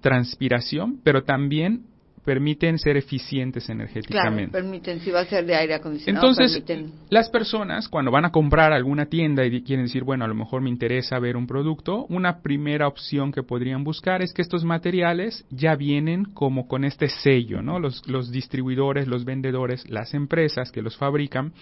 transpiración, 0.00 1.00
pero 1.04 1.24
también 1.24 1.82
permiten 2.24 2.78
ser 2.78 2.96
eficientes 2.96 3.68
energéticamente. 3.68 4.50
Claro, 4.50 4.64
permiten, 4.64 5.00
si 5.00 5.10
va 5.10 5.20
a 5.20 5.26
ser 5.26 5.44
de 5.44 5.56
aire 5.56 5.74
acondicionado. 5.74 6.28
Entonces, 6.28 6.62
las 7.10 7.28
personas 7.30 7.88
cuando 7.88 8.10
van 8.10 8.24
a 8.24 8.30
comprar 8.30 8.72
alguna 8.72 9.06
tienda 9.06 9.44
y 9.44 9.62
quieren 9.62 9.86
decir, 9.86 10.04
bueno, 10.04 10.24
a 10.24 10.28
lo 10.28 10.34
mejor 10.34 10.62
me 10.62 10.70
interesa 10.70 11.18
ver 11.18 11.36
un 11.36 11.46
producto, 11.46 12.06
una 12.08 12.40
primera 12.40 12.86
opción 12.86 13.32
que 13.32 13.42
podrían 13.42 13.82
buscar 13.82 14.22
es 14.22 14.32
que 14.32 14.42
estos 14.42 14.64
materiales 14.64 15.44
ya 15.50 15.74
vienen 15.74 16.24
como 16.24 16.68
con 16.68 16.84
este 16.84 17.08
sello, 17.08 17.60
¿no? 17.60 17.80
Los, 17.80 18.06
los 18.08 18.30
distribuidores, 18.30 19.08
los 19.08 19.24
vendedores, 19.24 19.88
las 19.90 20.14
empresas 20.14 20.70
que 20.70 20.82
los 20.82 20.96
fabrican, 20.96 21.52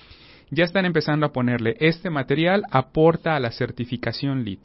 ya 0.51 0.65
están 0.65 0.85
empezando 0.85 1.25
a 1.27 1.33
ponerle 1.33 1.77
este 1.81 2.11
material 2.11 2.65
aporta 2.71 3.37
a 3.37 3.41
la 3.41 3.51
certificación 3.51 4.45
LEED. 4.45 4.59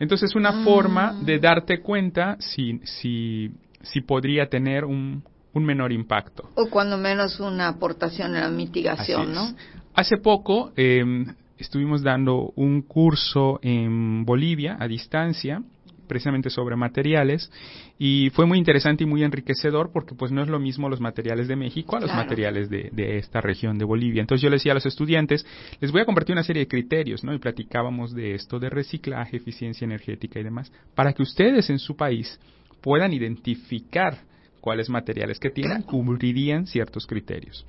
Entonces, 0.00 0.30
es 0.30 0.36
una 0.36 0.50
ah. 0.50 0.64
forma 0.64 1.20
de 1.22 1.38
darte 1.38 1.80
cuenta 1.80 2.36
si, 2.40 2.80
si, 2.84 3.50
si 3.82 4.00
podría 4.00 4.48
tener 4.48 4.84
un, 4.84 5.22
un 5.54 5.64
menor 5.64 5.92
impacto. 5.92 6.50
O 6.56 6.68
cuando 6.68 6.98
menos 6.98 7.40
una 7.40 7.68
aportación 7.68 8.34
en 8.34 8.42
la 8.42 8.50
mitigación, 8.50 9.32
¿no? 9.32 9.54
Hace 9.94 10.16
poco 10.18 10.72
em, 10.76 11.26
estuvimos 11.56 12.02
dando 12.02 12.52
un 12.56 12.82
curso 12.82 13.60
en 13.62 14.24
Bolivia 14.24 14.76
a 14.78 14.88
distancia 14.88 15.62
precisamente 16.06 16.50
sobre 16.50 16.76
materiales 16.76 17.50
y 17.98 18.30
fue 18.34 18.44
muy 18.44 18.58
interesante 18.58 19.04
y 19.04 19.06
muy 19.06 19.22
enriquecedor 19.22 19.90
porque 19.90 20.14
pues 20.14 20.32
no 20.32 20.42
es 20.42 20.48
lo 20.48 20.58
mismo 20.58 20.90
los 20.90 21.00
materiales 21.00 21.48
de 21.48 21.56
México 21.56 21.96
a 21.96 22.00
los 22.00 22.12
materiales 22.12 22.68
de, 22.68 22.90
de, 22.92 23.16
esta 23.16 23.40
región 23.40 23.78
de 23.78 23.86
Bolivia. 23.86 24.20
Entonces 24.20 24.42
yo 24.42 24.50
les 24.50 24.60
decía 24.60 24.72
a 24.72 24.74
los 24.74 24.84
estudiantes, 24.84 25.46
les 25.80 25.92
voy 25.92 26.02
a 26.02 26.04
compartir 26.04 26.34
una 26.34 26.42
serie 26.42 26.60
de 26.60 26.68
criterios, 26.68 27.24
¿no? 27.24 27.32
Y 27.32 27.38
platicábamos 27.38 28.12
de 28.12 28.34
esto, 28.34 28.58
de 28.58 28.68
reciclaje, 28.68 29.38
eficiencia 29.38 29.86
energética 29.86 30.38
y 30.38 30.42
demás, 30.42 30.70
para 30.94 31.14
que 31.14 31.22
ustedes 31.22 31.70
en 31.70 31.78
su 31.78 31.96
país 31.96 32.38
puedan 32.82 33.14
identificar 33.14 34.18
cuáles 34.64 34.88
materiales 34.88 35.38
que 35.38 35.50
tienen 35.50 35.82
cubrirían 35.82 36.66
ciertos 36.66 37.06
criterios. 37.06 37.66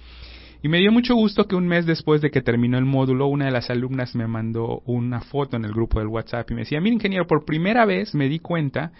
Y 0.64 0.70
me 0.70 0.80
dio 0.80 0.94
mucho 0.94 1.14
gusto 1.14 1.46
que 1.46 1.58
un 1.58 1.68
mes 1.68 1.86
después 1.86 2.22
de 2.22 2.32
que 2.32 2.42
terminó 2.42 2.78
el 2.78 2.86
módulo, 2.86 3.28
una 3.28 3.48
de 3.48 3.52
las 3.52 3.70
alumnas 3.70 4.16
me 4.16 4.28
mandó 4.28 4.82
una 4.86 5.20
foto 5.20 5.58
en 5.58 5.66
el 5.66 5.74
grupo 5.74 6.00
del 6.00 6.08
WhatsApp 6.08 6.50
y 6.50 6.54
me 6.54 6.62
decía, 6.62 6.80
mira 6.80 6.94
ingeniero, 6.94 7.28
por 7.28 7.44
primera 7.44 7.86
vez 7.86 8.16
me 8.16 8.30
di 8.30 8.40
cuenta 8.40 8.94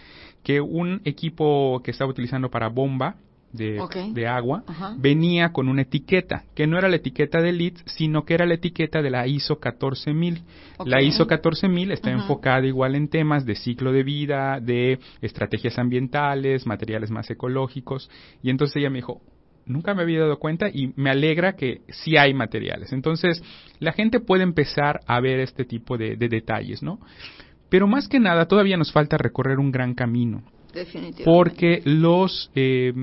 que 0.44 0.60
un 0.60 1.00
equipo 1.06 1.82
que 1.86 1.92
estaba 1.92 2.12
utilizando 2.12 2.52
para 2.52 2.68
bomba 2.68 3.16
de, 3.56 4.28
agua, 4.28 4.64
venía 4.98 5.52
con 5.52 5.70
una 5.70 5.84
etiqueta, 5.84 6.44
que 6.54 6.68
no 6.68 6.78
era 6.78 6.90
la 6.90 6.98
etiqueta 6.98 7.42
de 7.42 7.52
LEED, 7.52 7.78
sino 7.86 8.26
que 8.26 8.34
era 8.34 8.46
la 8.46 8.56
etiqueta 8.56 9.02
de 9.02 9.10
la 9.10 9.28
ISO 9.28 9.60
14000. 9.60 10.42
La 10.86 11.02
ISO 11.02 11.28
14000 11.28 11.92
está 11.92 12.12
enfocada 12.12 12.66
igual 12.66 12.96
en 12.96 13.08
temas 13.08 13.46
de 13.46 13.56
ciclo 13.56 13.92
de 13.92 14.04
vida, 14.04 14.60
de 14.60 15.00
estrategias 15.22 15.80
ambientales, 15.80 16.66
materiales 16.66 17.12
más 17.12 17.30
ecológicos, 17.30 18.10
y 18.44 18.50
entonces 18.50 18.78
ella 18.78 18.90
me 18.90 18.98
dijo, 18.98 19.22
nunca 19.66 19.94
me 19.94 20.04
había 20.04 20.22
dado 20.22 20.38
cuenta 20.38 20.70
y 20.72 20.94
me 20.96 21.10
alegra 21.10 21.56
que 21.56 21.82
sí 21.90 22.18
hay 22.18 22.34
materiales. 22.34 22.94
Entonces, 22.94 23.44
la 23.80 23.94
gente 23.94 24.20
puede 24.20 24.44
empezar 24.44 25.02
a 25.08 25.20
ver 25.20 25.40
este 25.40 25.66
tipo 25.66 25.98
de, 25.98 26.16
detalles, 26.16 26.82
¿no? 26.84 27.00
Pero 27.70 27.88
más 27.88 28.08
que 28.08 28.20
nada, 28.20 28.48
todavía 28.48 28.78
nos 28.78 28.92
falta 28.92 29.18
recorrer 29.18 29.60
un 29.60 29.72
gran 29.72 29.94
camino. 29.94 30.44
Definitivamente. 30.74 31.24
Porque 31.24 31.82
los 31.86 32.52
eh, 32.54 32.94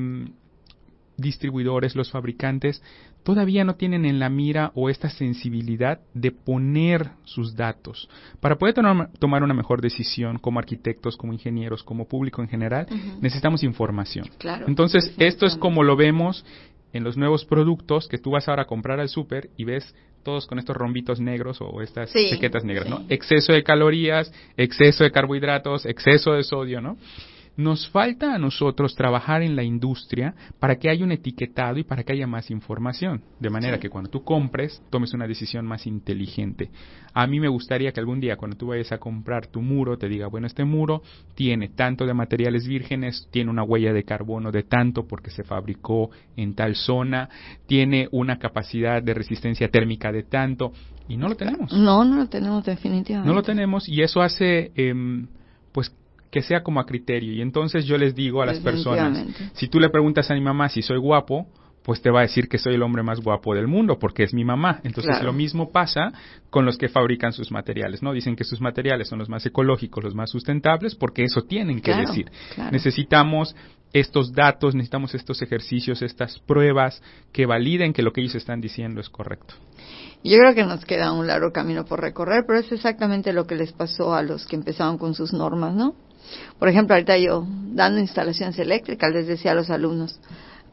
distribuidores, 1.16 1.94
los 1.94 2.10
fabricantes, 2.10 2.82
todavía 3.22 3.64
no 3.64 3.74
tienen 3.74 4.04
en 4.04 4.18
la 4.18 4.28
mira 4.28 4.72
o 4.74 4.88
esta 4.88 5.10
sensibilidad 5.10 6.00
de 6.14 6.32
poner 6.32 7.10
sus 7.24 7.54
datos. 7.54 8.08
Para 8.40 8.56
poder 8.56 8.74
tomar 9.18 9.42
una 9.42 9.54
mejor 9.54 9.80
decisión 9.80 10.38
como 10.38 10.58
arquitectos, 10.58 11.16
como 11.16 11.32
ingenieros, 11.32 11.82
como 11.82 12.06
público 12.06 12.42
en 12.42 12.48
general, 12.48 12.86
necesitamos 13.20 13.62
información. 13.62 14.28
Entonces, 14.66 15.14
esto 15.18 15.46
es 15.46 15.56
como 15.56 15.82
lo 15.82 15.96
vemos 15.96 16.44
en 16.92 17.04
los 17.04 17.16
nuevos 17.16 17.44
productos 17.44 18.08
que 18.08 18.18
tú 18.18 18.32
vas 18.32 18.48
ahora 18.48 18.62
a 18.62 18.66
comprar 18.66 19.00
al 19.00 19.08
súper 19.08 19.50
y 19.56 19.64
ves 19.64 19.94
todos 20.22 20.46
con 20.46 20.58
estos 20.58 20.76
rombitos 20.76 21.20
negros 21.20 21.58
o 21.60 21.82
estas 21.82 22.14
etiquetas 22.14 22.64
negras, 22.64 22.88
¿no? 22.88 23.04
Exceso 23.08 23.52
de 23.52 23.62
calorías, 23.64 24.32
exceso 24.56 25.02
de 25.02 25.10
carbohidratos, 25.10 25.84
exceso 25.84 26.32
de 26.32 26.44
sodio, 26.44 26.80
¿no? 26.80 26.96
Nos 27.56 27.88
falta 27.90 28.34
a 28.34 28.38
nosotros 28.38 28.94
trabajar 28.94 29.42
en 29.42 29.56
la 29.56 29.62
industria 29.62 30.34
para 30.58 30.76
que 30.76 30.88
haya 30.88 31.04
un 31.04 31.12
etiquetado 31.12 31.78
y 31.78 31.84
para 31.84 32.02
que 32.02 32.12
haya 32.12 32.26
más 32.26 32.50
información, 32.50 33.22
de 33.40 33.50
manera 33.50 33.78
que 33.78 33.90
cuando 33.90 34.08
tú 34.08 34.24
compres 34.24 34.82
tomes 34.88 35.12
una 35.12 35.26
decisión 35.26 35.66
más 35.66 35.86
inteligente. 35.86 36.70
A 37.12 37.26
mí 37.26 37.40
me 37.40 37.48
gustaría 37.48 37.92
que 37.92 38.00
algún 38.00 38.20
día 38.20 38.36
cuando 38.36 38.56
tú 38.56 38.68
vayas 38.68 38.90
a 38.92 38.98
comprar 38.98 39.48
tu 39.48 39.60
muro 39.60 39.98
te 39.98 40.08
diga, 40.08 40.28
bueno, 40.28 40.46
este 40.46 40.64
muro 40.64 41.02
tiene 41.34 41.68
tanto 41.68 42.06
de 42.06 42.14
materiales 42.14 42.66
vírgenes, 42.66 43.28
tiene 43.30 43.50
una 43.50 43.64
huella 43.64 43.92
de 43.92 44.04
carbono 44.04 44.50
de 44.50 44.62
tanto 44.62 45.06
porque 45.06 45.30
se 45.30 45.44
fabricó 45.44 46.10
en 46.36 46.54
tal 46.54 46.74
zona, 46.74 47.28
tiene 47.66 48.08
una 48.12 48.38
capacidad 48.38 49.02
de 49.02 49.12
resistencia 49.12 49.68
térmica 49.68 50.10
de 50.10 50.22
tanto 50.22 50.72
y 51.06 51.18
no 51.18 51.28
lo 51.28 51.34
tenemos. 51.34 51.70
No, 51.72 52.02
no 52.04 52.16
lo 52.16 52.28
tenemos 52.28 52.64
definitivamente. 52.64 53.28
No 53.28 53.34
lo 53.34 53.42
tenemos 53.42 53.86
y 53.88 54.00
eso 54.00 54.22
hace 54.22 54.72
eh, 54.74 55.24
pues 55.72 55.92
que 56.32 56.42
sea 56.42 56.62
como 56.62 56.80
a 56.80 56.86
criterio. 56.86 57.34
Y 57.34 57.42
entonces 57.42 57.84
yo 57.84 57.98
les 57.98 58.14
digo 58.14 58.42
a 58.42 58.46
las 58.46 58.58
personas, 58.58 59.22
si 59.52 59.68
tú 59.68 59.78
le 59.78 59.90
preguntas 59.90 60.28
a 60.30 60.34
mi 60.34 60.40
mamá 60.40 60.70
si 60.70 60.80
soy 60.80 60.98
guapo, 60.98 61.46
pues 61.84 62.00
te 62.00 62.10
va 62.10 62.20
a 62.20 62.22
decir 62.22 62.48
que 62.48 62.56
soy 62.56 62.74
el 62.74 62.82
hombre 62.82 63.02
más 63.02 63.20
guapo 63.20 63.54
del 63.54 63.68
mundo 63.68 63.98
porque 63.98 64.22
es 64.22 64.32
mi 64.32 64.42
mamá. 64.42 64.80
Entonces 64.82 65.22
lo 65.22 65.34
mismo 65.34 65.70
pasa 65.70 66.10
con 66.48 66.64
los 66.64 66.78
que 66.78 66.88
fabrican 66.88 67.34
sus 67.34 67.52
materiales, 67.52 68.02
¿no? 68.02 68.14
Dicen 68.14 68.34
que 68.34 68.44
sus 68.44 68.62
materiales 68.62 69.08
son 69.08 69.18
los 69.18 69.28
más 69.28 69.44
ecológicos, 69.44 70.02
los 70.02 70.14
más 70.14 70.30
sustentables, 70.30 70.94
porque 70.94 71.22
eso 71.22 71.42
tienen 71.42 71.82
que 71.82 71.94
decir. 71.94 72.30
Necesitamos 72.70 73.54
estos 73.92 74.32
datos, 74.32 74.74
necesitamos 74.74 75.14
estos 75.14 75.42
ejercicios, 75.42 76.00
estas 76.00 76.38
pruebas 76.38 77.02
que 77.30 77.44
validen 77.44 77.92
que 77.92 78.02
lo 78.02 78.14
que 78.14 78.22
ellos 78.22 78.36
están 78.36 78.62
diciendo 78.62 79.02
es 79.02 79.10
correcto. 79.10 79.54
Yo 80.24 80.38
creo 80.38 80.54
que 80.54 80.64
nos 80.64 80.82
queda 80.86 81.12
un 81.12 81.26
largo 81.26 81.52
camino 81.52 81.84
por 81.84 82.00
recorrer, 82.00 82.44
pero 82.46 82.58
es 82.58 82.72
exactamente 82.72 83.34
lo 83.34 83.46
que 83.46 83.56
les 83.56 83.72
pasó 83.72 84.14
a 84.14 84.22
los 84.22 84.46
que 84.46 84.56
empezaron 84.56 84.96
con 84.96 85.14
sus 85.14 85.34
normas, 85.34 85.74
¿no? 85.74 85.94
Por 86.58 86.68
ejemplo, 86.68 86.94
ahorita 86.94 87.18
yo 87.18 87.46
dando 87.72 88.00
instalaciones 88.00 88.58
eléctricas 88.58 89.12
les 89.12 89.26
decía 89.26 89.52
a 89.52 89.54
los 89.54 89.70
alumnos, 89.70 90.20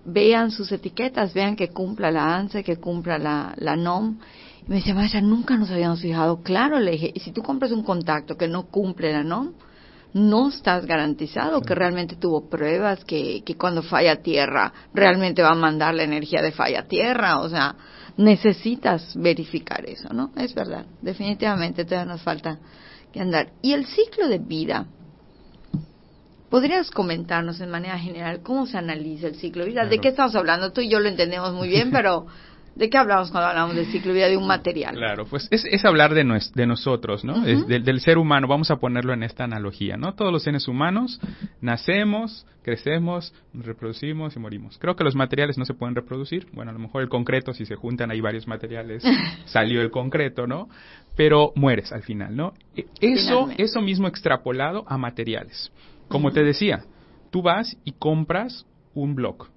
vean 0.06 0.51
sus 0.51 0.72
etiquetas, 0.72 1.34
vean 1.34 1.56
que 1.56 1.70
cumpla 1.70 2.12
la 2.12 2.36
ANSE, 2.36 2.63
que 2.63 2.77
cumpla 2.77 3.18
la, 3.18 3.53
la 3.58 3.75
NOM. 3.75 4.18
Y 4.65 4.70
me 4.70 4.77
decía, 4.77 4.94
maestra, 4.94 5.22
nunca 5.22 5.58
nos 5.58 5.72
habíamos 5.72 6.01
fijado. 6.01 6.41
Claro, 6.41 6.79
le 6.79 6.91
dije, 6.91 7.12
y 7.13 7.20
si 7.20 7.32
tú 7.32 7.41
compras 7.41 7.72
un 7.72 7.84
contacto 7.84 8.38
que 8.38 8.48
no 8.48 8.68
cumple 8.68 9.12
la 9.12 9.24
NOM, 9.24 9.53
no 10.13 10.50
estás 10.50 10.86
garantizado 10.86 11.62
que 11.62 11.75
realmente 11.75 12.15
tuvo 12.15 12.50
pruebas, 12.50 13.03
que, 13.06 13.44
que 13.44 13.56
cuando 13.56 13.84
falla 13.84 14.22
tierra 14.22 14.74
realmente 14.94 15.44
va 15.44 15.51
a 15.51 15.56
mandar 15.56 15.94
la 15.94 16.03
energía 16.03 16.41
de 16.41 16.51
falla 16.51 16.88
tierra. 16.88 17.39
O 17.39 17.50
sea, 17.50 17.75
necesitas 18.18 19.15
verificar 19.15 19.86
eso, 19.86 20.10
¿no? 20.13 20.32
Es 20.36 20.53
verdad, 20.53 20.86
definitivamente 21.01 21.86
todavía 21.86 22.13
nos 22.13 22.22
falta 22.22 22.60
que 23.13 23.22
andar. 23.22 23.51
Y 23.62 23.74
el 23.74 23.86
ciclo 23.86 24.27
de 24.27 24.39
vida, 24.39 24.88
¿Podrías 26.50 26.89
comentarnos 26.89 27.62
en 27.62 27.70
manera 27.70 27.98
general 28.00 28.41
cómo 28.41 28.65
se 28.65 28.77
analiza 28.77 29.27
el 29.27 29.36
ciclo 29.36 29.63
de 29.63 29.70
vida? 29.70 29.86
¿De 29.86 30.00
qué 30.00 30.10
estamos 30.10 30.36
hablando? 30.36 30.72
Tú 30.72 30.82
y 30.82 30.89
yo 30.89 31.00
lo 31.00 31.08
entendemos 31.08 31.53
muy 31.53 31.70
bien, 31.70 31.91
pero 31.94 32.25
¿de 32.75 32.89
qué 32.89 32.98
hablamos 32.98 33.29
cuando 33.29 33.50
hablamos 33.50 33.75
del 33.75 33.86
ciclo 33.88 34.13
de 34.13 34.20
vida 34.20 34.29
de 34.29 34.38
un 34.38 34.48
material? 34.48 34.96
Claro, 34.96 35.25
pues 35.25 35.48
es, 35.51 35.86
hablar 35.86 36.13
de, 36.13 36.25
de 36.56 36.65
nosotros, 36.65 37.24
¿no? 37.24 37.46
es 37.46 37.68
del 37.68 38.00
ser 38.00 38.18
humano, 38.18 38.48
vamos 38.48 38.72
a 38.72 38.77
ponerlo 38.77 39.13
en 39.13 39.22
esta 39.22 39.44
analogía, 39.44 39.98
¿no? 39.98 40.15
Todos 40.15 40.32
los 40.32 40.44
seres 40.44 40.68
humanos 40.68 41.20
nacemos, 41.62 42.48
crecemos, 42.63 43.34
reproducimos 43.53 44.36
y 44.36 44.39
morimos. 44.39 44.77
Creo 44.79 44.96
que 44.96 45.03
los 45.03 45.15
materiales 45.15 45.58
no 45.58 45.65
se 45.65 45.74
pueden 45.74 45.94
reproducir. 45.94 46.48
Bueno, 46.53 46.72
a 46.72 46.74
lo 46.74 46.79
mejor 46.79 47.03
el 47.03 47.10
concreto, 47.10 47.53
si 47.53 47.65
se 47.65 47.75
juntan 47.75 48.12
ahí 48.12 48.22
varios 48.22 48.48
materiales, 48.48 49.03
salió 49.46 49.82
el 49.82 49.91
concreto, 49.91 50.48
¿no? 50.48 50.70
Pero 51.15 51.51
mueres 51.56 51.91
al 51.91 52.03
final, 52.03 52.36
¿no? 52.36 52.53
E, 52.75 52.86
eso, 53.01 53.50
eso 53.58 53.82
mismo 53.82 54.08
extrapolado 54.08 54.86
a 54.88 54.98
materiales. 54.98 55.72
Como 56.10 56.32
te 56.32 56.44
decía, 56.44 56.84
tú 57.32 57.42
vas 57.42 57.78
y 57.86 57.94
compras 57.94 58.66
un 58.94 59.16
blog 59.16 59.48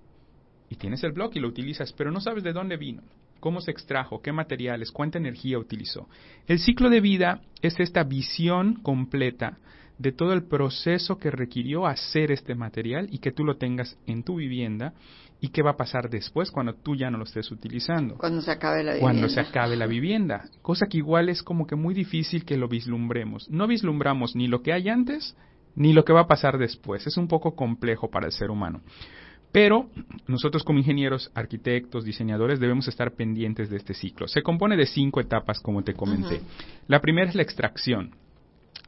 y 0.69 0.77
tienes 0.77 1.03
el 1.05 1.13
blog 1.13 1.33
y 1.35 1.41
lo 1.41 1.49
utilizas, 1.49 1.93
pero 1.93 2.11
no 2.11 2.21
sabes 2.21 2.45
de 2.45 2.53
dónde 2.53 2.77
vino, 2.77 3.03
cómo 3.41 3.61
se 3.61 3.71
extrajo, 3.71 4.23
qué 4.23 4.33
materiales, 4.33 4.91
cuánta 4.91 5.19
energía 5.19 5.59
utilizó. 5.59 6.09
El 6.47 6.59
ciclo 6.59 6.89
de 6.91 7.01
vida 7.01 7.41
es 7.61 7.79
esta 7.81 8.05
visión 8.05 8.77
completa 8.77 9.59
de 9.99 10.13
todo 10.13 10.33
el 10.33 10.45
proceso 10.45 11.19
que 11.19 11.31
requirió 11.31 11.87
hacer 11.87 12.33
este 12.33 12.55
material 12.55 13.09
y 13.11 13.19
que 13.19 13.33
tú 13.33 13.45
lo 13.45 13.57
tengas 13.57 13.99
en 14.07 14.23
tu 14.23 14.37
vivienda 14.37 14.95
y 15.41 15.49
qué 15.49 15.63
va 15.63 15.73
a 15.73 15.77
pasar 15.77 16.09
después 16.09 16.51
cuando 16.51 16.75
tú 16.75 16.97
ya 16.97 17.11
no 17.11 17.19
lo 17.19 17.25
estés 17.25 17.51
utilizando. 17.51 18.17
Cuando 18.17 18.41
se 18.41 18.51
acabe 18.51 18.83
la 18.83 18.93
vivienda. 18.93 19.01
Cuando 19.01 19.29
se 19.29 19.41
acabe 19.41 19.77
la 19.77 19.87
vivienda. 19.87 20.45
Cosa 20.63 20.87
que 20.87 20.99
igual 20.99 21.29
es 21.29 21.43
como 21.43 21.67
que 21.67 21.77
muy 21.77 21.95
difícil 21.95 22.45
que 22.45 22.57
lo 22.57 22.69
vislumbremos. 22.69 23.51
No 23.51 23.67
vislumbramos 23.67 24.35
ni 24.37 24.49
lo 24.49 24.63
que 24.63 24.73
hay 24.73 24.89
antes 24.89 25.37
ni 25.75 25.93
lo 25.93 26.05
que 26.05 26.13
va 26.13 26.23
a 26.23 26.27
pasar 26.27 26.59
después. 26.59 27.07
Es 27.07 27.17
un 27.17 27.29
poco 27.29 27.55
complejo 27.55 28.11
para 28.11 28.27
el 28.27 28.33
ser 28.33 28.51
humano. 28.51 28.81
Pero 29.53 29.91
nosotros 30.27 30.65
como 30.65 30.79
ingenieros, 30.79 31.31
arquitectos, 31.35 32.05
diseñadores 32.05 32.59
debemos 32.59 32.89
estar 32.89 33.13
pendientes 33.13 33.69
de 33.69 33.77
este 33.77 33.93
ciclo. 33.93 34.27
Se 34.27 34.43
compone 34.43 34.77
de 34.77 34.87
cinco 34.87 35.21
etapas, 35.21 35.61
como 35.61 35.83
te 35.83 35.93
comenté. 35.93 36.41
La 36.89 37.01
primera 37.01 37.29
es 37.29 37.35
la 37.35 37.43
extracción. 37.43 38.15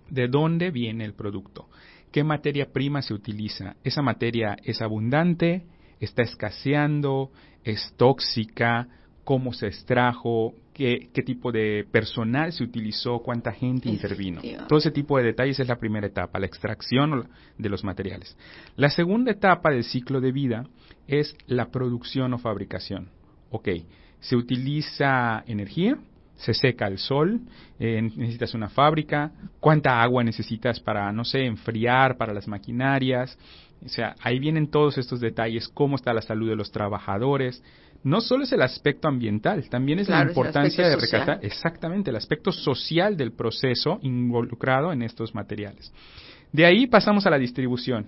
¿De 0.09 0.27
dónde 0.27 0.71
viene 0.71 1.05
el 1.05 1.13
producto? 1.13 1.69
¿Qué 2.11 2.25
materia 2.25 2.73
prima 2.73 3.03
se 3.03 3.13
utiliza? 3.13 3.77
¿Esa 3.85 4.01
materia 4.01 4.57
es 4.63 4.81
abundante? 4.81 5.65
¿Está 6.01 6.23
escaseando? 6.23 7.31
¿Es 7.63 7.93
tóxica? 7.97 8.89
¿Cómo 9.25 9.53
se 9.53 9.67
extrajo? 9.67 10.55
Qué, 10.75 11.09
tipo 11.25 11.53
de 11.53 11.87
personal 11.89 12.53
se 12.53 12.65
utilizó, 12.65 13.21
cuánta 13.21 13.53
gente 13.53 13.89
intervino. 13.89 14.43
Todo 14.69 14.81
ese 14.81 14.91
tipo 14.91 15.17
de 15.17 15.25
detalles 15.25 15.61
es 15.61 15.69
la 15.69 15.79
primera 15.79 16.09
etapa, 16.09 16.41
la 16.41 16.47
extracción 16.47 17.29
de 17.57 17.69
los 17.69 17.85
materiales. 17.85 18.37
La 18.75 18.91
segunda 18.91 19.31
etapa 19.31 19.71
del 19.71 19.85
ciclo 19.85 20.21
de 20.21 20.33
vida 20.33 20.67
es 21.07 21.37
la 21.47 21.71
producción 21.71 22.35
o 22.35 22.39
fabricación. 22.39 23.09
Ok, 23.51 23.69
se 24.19 24.35
utiliza 24.35 25.45
energía, 25.47 25.97
se 26.37 26.55
seca 26.55 26.89
el 26.89 26.99
sol, 26.99 27.41
eh, 27.79 28.03
necesitas 28.03 28.55
una 28.55 28.69
fábrica, 28.69 29.31
cuánta 29.61 30.03
agua 30.03 30.25
necesitas 30.25 30.81
para, 30.81 31.13
no 31.13 31.25
sé, 31.25 31.45
enfriar, 31.45 32.17
para 32.17 32.35
las 32.35 32.49
maquinarias. 32.49 33.39
O 33.85 33.89
sea, 33.89 34.17
ahí 34.21 34.39
vienen 34.39 34.71
todos 34.71 34.99
estos 34.99 35.21
detalles, 35.21 35.69
cómo 35.69 35.97
está 35.97 36.13
la 36.13 36.23
salud 36.23 36.49
de 36.49 36.57
los 36.57 36.73
trabajadores, 36.73 37.63
no 38.05 38.21
solo 38.21 38.45
es 38.45 38.53
el 38.53 38.61
aspecto 38.61 39.09
ambiental, 39.09 39.69
también 39.71 39.99
es 39.99 40.09
la 40.11 40.23
importancia 40.23 40.87
de 40.87 40.97
recatar 40.97 41.39
exactamente 41.43 42.11
el 42.11 42.17
aspecto 42.17 42.53
social 42.53 43.17
del 43.17 43.33
proceso 43.33 43.99
involucrado 44.03 44.93
en 44.93 45.03
estos 45.03 45.35
materiales. 45.35 45.91
De 46.53 46.67
ahí 46.67 46.87
pasamos 46.87 47.27
a 47.27 47.31
la 47.31 47.39
distribución, 47.39 48.07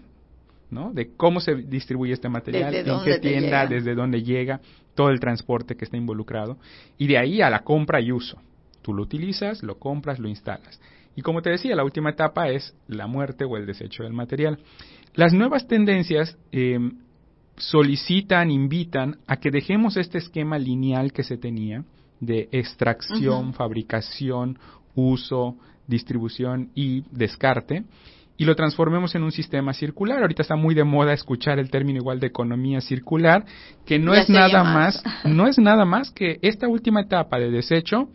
¿no? 0.70 0.92
De 0.92 1.14
cómo 1.16 1.40
se 1.40 1.54
distribuye 1.54 2.12
este 2.12 2.28
material, 2.28 2.74
en 2.74 3.04
qué 3.04 3.18
tienda, 3.18 3.66
desde 3.66 3.94
dónde 3.94 4.22
llega, 4.22 4.60
todo 4.94 5.08
el 5.08 5.18
transporte 5.18 5.76
que 5.76 5.86
está 5.86 5.96
involucrado, 5.96 6.58
y 6.98 7.06
de 7.06 7.16
ahí 7.16 7.40
a 7.40 7.48
la 7.48 7.60
compra 7.60 8.00
y 8.00 8.12
uso. 8.12 8.38
Tú 8.82 8.92
lo 8.92 9.02
utilizas, 9.02 9.62
lo 9.62 9.78
compras, 9.78 10.18
lo 10.18 10.28
instalas. 10.28 10.78
Y 11.16 11.22
como 11.22 11.40
te 11.40 11.48
decía, 11.48 11.74
la 11.74 11.84
última 11.84 12.10
etapa 12.10 12.50
es 12.50 12.74
la 12.86 13.06
muerte 13.06 13.44
o 13.44 13.56
el 13.56 13.64
desecho 13.64 14.02
del 14.02 14.12
material. 14.12 14.58
Las 15.14 15.32
nuevas 15.32 15.66
tendencias 15.66 16.36
eh, 16.52 16.78
solicitan, 17.56 18.50
invitan 18.50 19.18
a 19.26 19.36
que 19.36 19.50
dejemos 19.50 19.96
este 19.96 20.18
esquema 20.18 20.58
lineal 20.58 21.12
que 21.12 21.22
se 21.22 21.36
tenía 21.36 21.84
de 22.20 22.48
extracción, 22.52 23.52
fabricación, 23.52 24.58
uso, 24.94 25.56
distribución 25.86 26.70
y 26.74 27.04
descarte 27.10 27.84
y 28.38 28.44
lo 28.44 28.54
transformemos 28.54 29.14
en 29.14 29.22
un 29.22 29.32
sistema 29.32 29.72
circular. 29.72 30.20
Ahorita 30.20 30.42
está 30.42 30.56
muy 30.56 30.74
de 30.74 30.84
moda 30.84 31.12
escuchar 31.12 31.58
el 31.58 31.70
término 31.70 31.98
igual 31.98 32.20
de 32.20 32.26
economía 32.26 32.80
circular, 32.80 33.44
que 33.86 33.98
no 33.98 34.14
es 34.14 34.28
nada 34.28 34.62
más, 34.62 35.02
no 35.24 35.46
es 35.46 35.58
nada 35.58 35.84
más 35.84 36.10
que 36.10 36.38
esta 36.42 36.68
última 36.68 37.00
etapa 37.02 37.38
de 37.38 37.50
desecho 37.50 38.08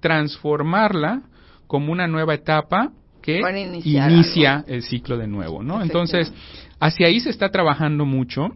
transformarla 0.00 1.22
como 1.66 1.92
una 1.92 2.06
nueva 2.06 2.34
etapa 2.34 2.92
que 3.26 3.40
inicia 3.84 4.64
el 4.68 4.82
ciclo 4.82 5.18
de 5.18 5.26
nuevo, 5.26 5.62
¿no? 5.62 5.82
Entonces, 5.82 6.32
Hacia 6.78 7.06
ahí 7.06 7.20
se 7.20 7.30
está 7.30 7.50
trabajando 7.50 8.04
mucho. 8.04 8.48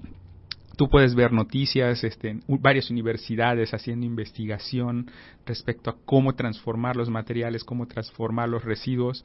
Tú 0.77 0.89
puedes 0.89 1.15
ver 1.15 1.31
noticias, 1.33 2.03
este, 2.05 2.41
varias 2.49 2.91
universidades 2.91 3.75
haciendo 3.75 4.07
investigación 4.07 5.11
respecto 5.45 5.91
a 5.91 5.97
cómo 6.07 6.35
transformar 6.35 6.97
los 6.97 7.11
materiales, 7.11 7.65
cómo 7.65 7.87
transformar 7.87 8.49
los 8.49 8.65
residuos. 8.65 9.23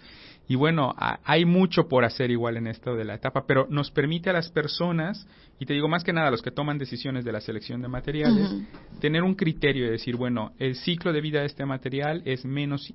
Y 0.49 0.55
bueno, 0.55 0.93
hay 1.23 1.45
mucho 1.45 1.87
por 1.87 2.03
hacer 2.03 2.29
igual 2.29 2.57
en 2.57 2.67
esto 2.67 2.95
de 2.95 3.05
la 3.05 3.15
etapa, 3.15 3.45
pero 3.47 3.67
nos 3.69 3.89
permite 3.89 4.29
a 4.29 4.33
las 4.33 4.49
personas, 4.49 5.27
y 5.57 5.65
te 5.65 5.73
digo 5.73 5.87
más 5.87 6.03
que 6.03 6.11
nada 6.11 6.27
a 6.27 6.31
los 6.31 6.41
que 6.41 6.51
toman 6.51 6.77
decisiones 6.77 7.23
de 7.23 7.31
la 7.31 7.39
selección 7.39 7.81
de 7.81 7.87
materiales, 7.87 8.53
tener 8.99 9.23
un 9.23 9.35
criterio 9.35 9.85
de 9.85 9.91
decir, 9.91 10.17
bueno, 10.17 10.51
el 10.59 10.75
ciclo 10.75 11.13
de 11.13 11.21
vida 11.21 11.39
de 11.39 11.45
este 11.45 11.65
material 11.65 12.21
es 12.25 12.43
menos 12.43 12.93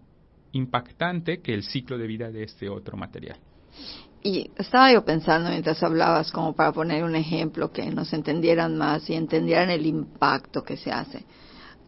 impactante 0.53 1.41
que 1.41 1.55
el 1.55 1.63
ciclo 1.63 1.99
de 1.99 2.07
vida 2.07 2.31
de 2.31 2.45
este 2.45 2.69
otro 2.69 2.97
material. 2.97 3.39
Y 4.23 4.51
estaba 4.57 4.93
yo 4.93 5.05
pensando 5.05 5.49
mientras 5.49 5.83
hablabas, 5.83 6.31
como 6.31 6.55
para 6.55 6.73
poner 6.73 7.05
un 7.05 7.17
ejemplo, 7.17 7.73
que 7.73 7.91
nos 7.91 8.13
entendieran 8.13 8.77
más 8.77 9.09
y 9.09 9.15
entendieran 9.15 9.71
el 9.71 9.87
impacto 9.87 10.63
que 10.63 10.77
se 10.77 10.93
hace. 10.93 11.25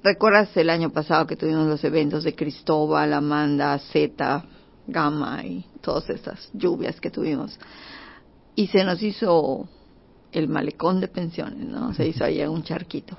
¿Recuerdas 0.03 0.57
el 0.57 0.71
año 0.71 0.91
pasado 0.91 1.27
que 1.27 1.37
tuvimos 1.37 1.67
los 1.67 1.85
eventos 1.85 2.25
de 2.25 2.35
Cristóbal, 2.35 3.13
Amanda, 3.13 3.79
Zeta, 3.79 4.45
Gamma 4.87 5.45
y 5.45 5.65
todas 5.81 6.09
estas 6.09 6.51
lluvias 6.55 7.01
que 7.01 7.11
tuvimos? 7.11 7.59
Y 8.57 8.67
se 8.69 8.83
nos 8.83 9.03
hizo 9.03 9.69
el 10.33 10.49
malecón 10.49 11.01
de 11.01 11.09
pensiones, 11.09 11.69
¿no? 11.69 11.93
Se 11.93 12.07
hizo 12.09 12.25
ahí 12.25 12.43
un 12.43 12.63
charquito. 12.63 13.17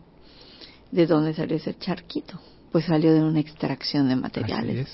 ¿De 0.91 1.06
dónde 1.06 1.34
salió 1.34 1.58
ese 1.58 1.78
charquito? 1.78 2.39
Pues 2.72 2.86
salió 2.86 3.13
de 3.13 3.24
una 3.24 3.39
extracción 3.39 4.10
de 4.10 4.15
materiales 4.15 4.89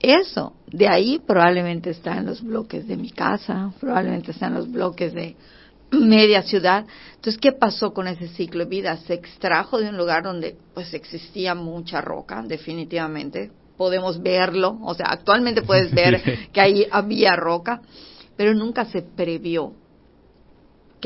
eso, 0.00 0.54
de 0.66 0.88
ahí 0.88 1.20
probablemente 1.26 1.90
está 1.90 2.18
en 2.18 2.26
los 2.26 2.42
bloques 2.42 2.86
de 2.86 2.96
mi 2.96 3.10
casa, 3.10 3.72
probablemente 3.80 4.32
está 4.32 4.48
en 4.48 4.54
los 4.54 4.70
bloques 4.70 5.12
de 5.14 5.36
media 5.90 6.42
ciudad. 6.42 6.84
Entonces, 7.14 7.40
¿qué 7.40 7.52
pasó 7.52 7.92
con 7.92 8.08
ese 8.08 8.28
ciclo 8.28 8.64
de 8.64 8.70
vida? 8.70 8.96
Se 8.98 9.14
extrajo 9.14 9.78
de 9.78 9.88
un 9.88 9.96
lugar 9.96 10.22
donde 10.22 10.56
pues 10.74 10.92
existía 10.94 11.54
mucha 11.54 12.00
roca, 12.00 12.42
definitivamente. 12.42 13.50
Podemos 13.76 14.22
verlo, 14.22 14.78
o 14.82 14.94
sea, 14.94 15.06
actualmente 15.10 15.62
puedes 15.62 15.92
ver 15.92 16.48
que 16.52 16.60
ahí 16.60 16.86
había 16.90 17.36
roca, 17.36 17.80
pero 18.36 18.54
nunca 18.54 18.84
se 18.86 19.02
previó 19.02 19.72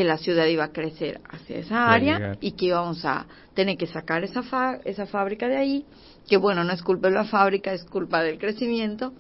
que 0.01 0.05
la 0.05 0.17
ciudad 0.17 0.47
iba 0.47 0.65
a 0.65 0.73
crecer 0.73 1.21
hacia 1.29 1.59
esa 1.59 1.91
área 1.93 2.39
y 2.41 2.53
que 2.53 2.65
íbamos 2.65 3.05
a 3.05 3.27
tener 3.53 3.77
que 3.77 3.87
sacar 3.87 4.25
esa, 4.25 4.81
esa 4.87 5.05
fábrica 5.05 5.47
de 5.47 5.59
ahí 5.59 5.85
que 6.27 6.39
bueno, 6.39 6.65
no 6.65 6.73
es 6.73 6.81
culpa 6.81 7.09
de 7.09 7.15
la 7.17 7.25
fábrica, 7.25 7.75
es 7.75 7.85
culpa 7.85 8.23
del 8.23 8.39
crecimiento, 8.39 9.13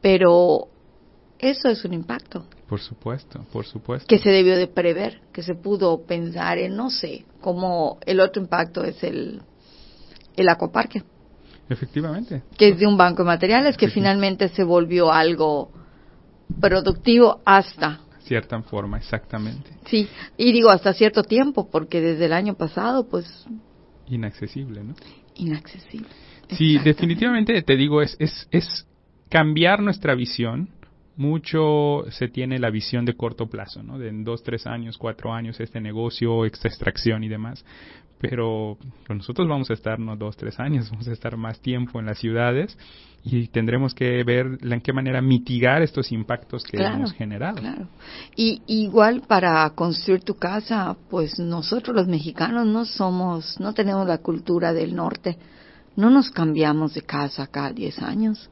pero 0.00 0.68
eso 1.38 1.68
es 1.68 1.84
un 1.84 1.92
impacto. 1.92 2.46
Por 2.66 2.80
supuesto, 2.80 3.44
por 3.52 3.66
supuesto. 3.66 4.06
Que 4.06 4.18
se 4.18 4.30
debió 4.30 4.56
de 4.56 4.68
prever, 4.68 5.20
que 5.34 5.42
se 5.42 5.54
pudo 5.54 6.06
pensar 6.06 6.56
en, 6.56 6.76
no 6.76 6.88
sé, 6.88 7.26
como 7.42 7.98
el 8.06 8.20
otro 8.20 8.40
impacto 8.40 8.84
es 8.84 9.04
el, 9.04 9.42
el 10.34 10.48
acoparque. 10.48 11.02
Efectivamente. 11.68 12.42
Que 12.56 12.70
es 12.70 12.78
de 12.78 12.86
un 12.86 12.96
banco 12.96 13.22
de 13.22 13.26
materiales 13.26 13.76
que 13.76 13.88
finalmente 13.88 14.48
se 14.48 14.64
volvió 14.64 15.12
algo 15.12 15.72
productivo 16.58 17.42
hasta 17.44 18.00
cierta 18.26 18.60
forma, 18.62 18.98
exactamente. 18.98 19.70
Sí, 19.86 20.08
y 20.36 20.52
digo 20.52 20.70
hasta 20.70 20.92
cierto 20.92 21.22
tiempo, 21.22 21.70
porque 21.70 22.00
desde 22.00 22.26
el 22.26 22.32
año 22.32 22.54
pasado, 22.54 23.08
pues... 23.08 23.46
Inaccesible, 24.08 24.84
¿no? 24.84 24.94
Inaccesible. 25.36 26.08
Sí, 26.50 26.78
definitivamente 26.78 27.60
te 27.62 27.76
digo, 27.76 28.02
es, 28.02 28.16
es, 28.20 28.48
es 28.50 28.86
cambiar 29.28 29.82
nuestra 29.82 30.14
visión. 30.14 30.70
Mucho 31.16 32.04
se 32.10 32.28
tiene 32.28 32.58
la 32.58 32.70
visión 32.70 33.04
de 33.04 33.14
corto 33.14 33.46
plazo, 33.46 33.82
¿no? 33.82 33.98
De 33.98 34.08
en 34.08 34.24
dos, 34.24 34.42
tres 34.42 34.66
años, 34.66 34.98
cuatro 34.98 35.32
años, 35.32 35.58
este 35.60 35.80
negocio, 35.80 36.44
esta 36.44 36.68
extracción 36.68 37.24
y 37.24 37.28
demás. 37.28 37.64
Pero 38.18 38.78
nosotros 39.08 39.46
vamos 39.48 39.70
a 39.70 39.74
estar 39.74 39.98
no 39.98 40.16
dos, 40.16 40.36
tres 40.36 40.58
años, 40.58 40.90
vamos 40.90 41.08
a 41.08 41.12
estar 41.12 41.36
más 41.36 41.60
tiempo 41.60 42.00
en 42.00 42.06
las 42.06 42.18
ciudades 42.18 42.76
y 43.24 43.48
tendremos 43.48 43.94
que 43.94 44.22
ver 44.24 44.58
en 44.62 44.80
qué 44.80 44.92
manera 44.92 45.20
mitigar 45.20 45.82
estos 45.82 46.12
impactos 46.12 46.64
que 46.64 46.82
hemos 46.82 47.12
generado. 47.12 47.56
Claro. 47.56 47.88
Y 48.34 48.62
igual 48.66 49.22
para 49.26 49.68
construir 49.70 50.22
tu 50.22 50.36
casa, 50.36 50.96
pues 51.10 51.38
nosotros 51.38 51.94
los 51.94 52.06
mexicanos 52.06 52.66
no 52.66 52.84
somos, 52.84 53.60
no 53.60 53.74
tenemos 53.74 54.06
la 54.06 54.18
cultura 54.18 54.72
del 54.72 54.94
norte 54.94 55.36
no 55.96 56.10
nos 56.10 56.30
cambiamos 56.30 56.94
de 56.94 57.02
casa 57.02 57.46
cada 57.46 57.72
10 57.72 58.02
años. 58.02 58.50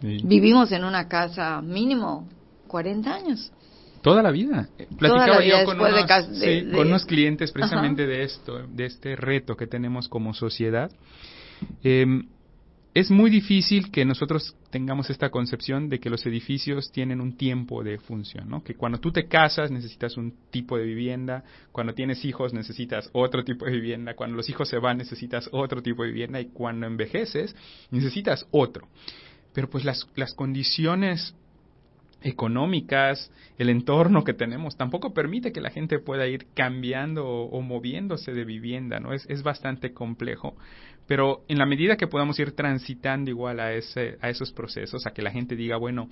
Vivimos 0.00 0.72
en 0.72 0.84
una 0.84 1.08
casa 1.08 1.60
mínimo 1.62 2.28
40 2.68 3.14
años. 3.14 3.52
Toda 4.02 4.22
la 4.22 4.30
vida. 4.30 4.68
Platicaba 4.98 5.44
yo 5.44 5.64
con 5.64 5.80
unos, 6.86 7.04
clientes 7.04 7.50
precisamente 7.50 8.06
de 8.06 8.22
esto, 8.22 8.66
de 8.68 8.86
este 8.86 9.16
reto 9.16 9.56
que 9.56 9.66
tenemos 9.66 10.08
como 10.08 10.34
sociedad. 10.34 10.90
Eh, 11.82 12.22
es 12.94 13.10
muy 13.12 13.30
difícil 13.30 13.92
que 13.92 14.04
nosotros 14.04 14.56
tengamos 14.70 15.08
esta 15.08 15.30
concepción 15.30 15.88
de 15.88 16.00
que 16.00 16.10
los 16.10 16.26
edificios 16.26 16.90
tienen 16.90 17.20
un 17.20 17.36
tiempo 17.36 17.84
de 17.84 17.98
función, 17.98 18.48
¿no? 18.48 18.64
Que 18.64 18.74
cuando 18.74 18.98
tú 18.98 19.12
te 19.12 19.28
casas 19.28 19.70
necesitas 19.70 20.16
un 20.16 20.34
tipo 20.50 20.76
de 20.76 20.84
vivienda, 20.84 21.44
cuando 21.70 21.94
tienes 21.94 22.24
hijos 22.24 22.52
necesitas 22.52 23.08
otro 23.12 23.44
tipo 23.44 23.66
de 23.66 23.72
vivienda, 23.72 24.14
cuando 24.14 24.36
los 24.36 24.48
hijos 24.48 24.68
se 24.68 24.78
van 24.78 24.98
necesitas 24.98 25.48
otro 25.52 25.80
tipo 25.80 26.02
de 26.02 26.08
vivienda 26.08 26.40
y 26.40 26.46
cuando 26.46 26.86
envejeces 26.86 27.54
necesitas 27.92 28.46
otro. 28.50 28.88
Pero 29.52 29.68
pues 29.70 29.84
las, 29.84 30.06
las 30.14 30.34
condiciones 30.34 31.34
económicas, 32.20 33.30
el 33.58 33.68
entorno 33.68 34.24
que 34.24 34.34
tenemos, 34.34 34.76
tampoco 34.76 35.14
permite 35.14 35.52
que 35.52 35.60
la 35.60 35.70
gente 35.70 35.98
pueda 35.98 36.26
ir 36.26 36.46
cambiando 36.54 37.26
o, 37.26 37.60
moviéndose 37.62 38.32
de 38.32 38.44
vivienda, 38.44 38.98
¿no? 38.98 39.12
Es, 39.12 39.24
es 39.28 39.42
bastante 39.42 39.92
complejo. 39.92 40.56
Pero 41.06 41.44
en 41.48 41.58
la 41.58 41.66
medida 41.66 41.96
que 41.96 42.06
podamos 42.06 42.38
ir 42.38 42.52
transitando 42.52 43.30
igual 43.30 43.60
a, 43.60 43.72
ese, 43.72 44.18
a 44.20 44.28
esos 44.28 44.52
procesos, 44.52 45.06
a 45.06 45.12
que 45.12 45.22
la 45.22 45.30
gente 45.30 45.56
diga, 45.56 45.76
bueno, 45.76 46.08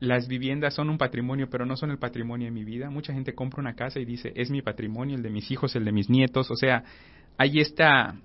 las 0.00 0.28
viviendas 0.28 0.74
son 0.74 0.90
un 0.90 0.98
patrimonio, 0.98 1.48
pero 1.50 1.66
no 1.66 1.76
son 1.76 1.90
el 1.90 1.98
patrimonio 1.98 2.46
de 2.46 2.52
mi 2.52 2.64
vida. 2.64 2.90
Mucha 2.90 3.12
gente 3.12 3.34
compra 3.34 3.60
una 3.60 3.74
casa 3.74 4.00
y 4.00 4.04
dice, 4.04 4.32
es 4.36 4.50
mi 4.50 4.62
patrimonio, 4.62 5.16
el 5.16 5.22
de 5.22 5.30
mis 5.30 5.50
hijos, 5.50 5.74
el 5.76 5.84
de 5.84 5.92
mis 5.92 6.08
nietos. 6.08 6.50
O 6.50 6.56
sea, 6.56 6.84
hay 7.36 7.60
esta 7.60 8.16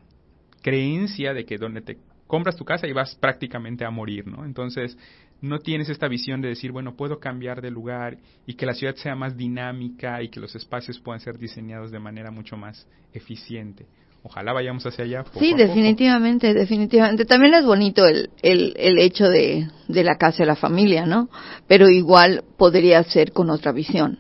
creencia 0.61 1.33
de 1.33 1.45
que 1.45 1.57
donde 1.57 1.81
te 1.81 1.97
compras 2.29 2.55
tu 2.55 2.63
casa 2.63 2.85
y 2.85 2.93
vas 2.93 3.15
prácticamente 3.15 3.83
a 3.83 3.89
morir, 3.89 4.27
¿no? 4.27 4.45
Entonces, 4.45 4.95
no 5.41 5.57
tienes 5.57 5.89
esta 5.89 6.07
visión 6.07 6.41
de 6.41 6.49
decir, 6.49 6.71
bueno, 6.71 6.95
puedo 6.95 7.19
cambiar 7.19 7.59
de 7.59 7.71
lugar 7.71 8.17
y 8.45 8.53
que 8.53 8.67
la 8.67 8.75
ciudad 8.75 8.93
sea 8.95 9.15
más 9.15 9.35
dinámica 9.35 10.21
y 10.21 10.29
que 10.29 10.39
los 10.39 10.55
espacios 10.55 10.99
puedan 10.99 11.21
ser 11.21 11.39
diseñados 11.39 11.89
de 11.89 11.97
manera 11.97 12.29
mucho 12.29 12.55
más 12.55 12.87
eficiente. 13.13 13.87
Ojalá 14.21 14.53
vayamos 14.53 14.85
hacia 14.85 15.05
allá. 15.05 15.23
sí, 15.39 15.55
definitivamente, 15.55 16.53
definitivamente. 16.53 17.25
También 17.25 17.55
es 17.55 17.65
bonito 17.65 18.05
el, 18.05 18.29
el, 18.43 18.75
el 18.77 18.99
hecho 18.99 19.27
de, 19.27 19.67
de 19.87 20.03
la 20.03 20.17
casa 20.17 20.43
de 20.43 20.47
la 20.47 20.55
familia, 20.55 21.07
¿no? 21.07 21.29
Pero 21.67 21.89
igual 21.89 22.43
podría 22.57 23.01
ser 23.05 23.31
con 23.31 23.49
otra 23.49 23.71
visión. 23.71 24.19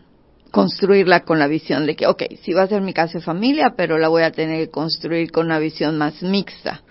Construirla 0.49 1.25
con 1.25 1.37
la 1.37 1.45
visión 1.45 1.85
de 1.85 1.95
que, 1.95 2.07
ok, 2.07 2.23
sí 2.41 2.53
va 2.53 2.63
a 2.63 2.67
ser 2.67 2.81
mi 2.81 2.93
casa 2.93 3.19
de 3.19 3.23
familia, 3.23 3.75
pero 3.77 3.99
la 3.99 4.07
voy 4.07 4.23
a 4.23 4.31
tener 4.31 4.65
que 4.65 4.71
construir 4.71 5.31
con 5.31 5.45
una 5.45 5.59
visión 5.59 5.95
más 5.99 6.23
mixta 6.23 6.81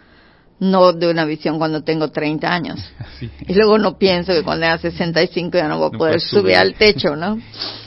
no 0.61 0.93
de 0.93 1.11
una 1.11 1.25
visión 1.25 1.59
cuando 1.59 1.83
tengo 1.83 2.11
30 2.11 2.53
años. 2.53 2.81
Y 3.47 3.55
luego 3.55 3.79
no 3.79 3.99
pienso 3.99 4.33
que 4.33 4.43
cuando 4.43 4.63
tenga 4.63 4.79
65 4.79 5.57
ya 5.57 5.69
no 5.69 5.79
voy 5.79 5.91
a 5.95 5.99
poder 5.99 6.21
subir, 6.21 6.57
al 6.57 6.75
techo, 6.75 7.17
¿no? 7.17 7.39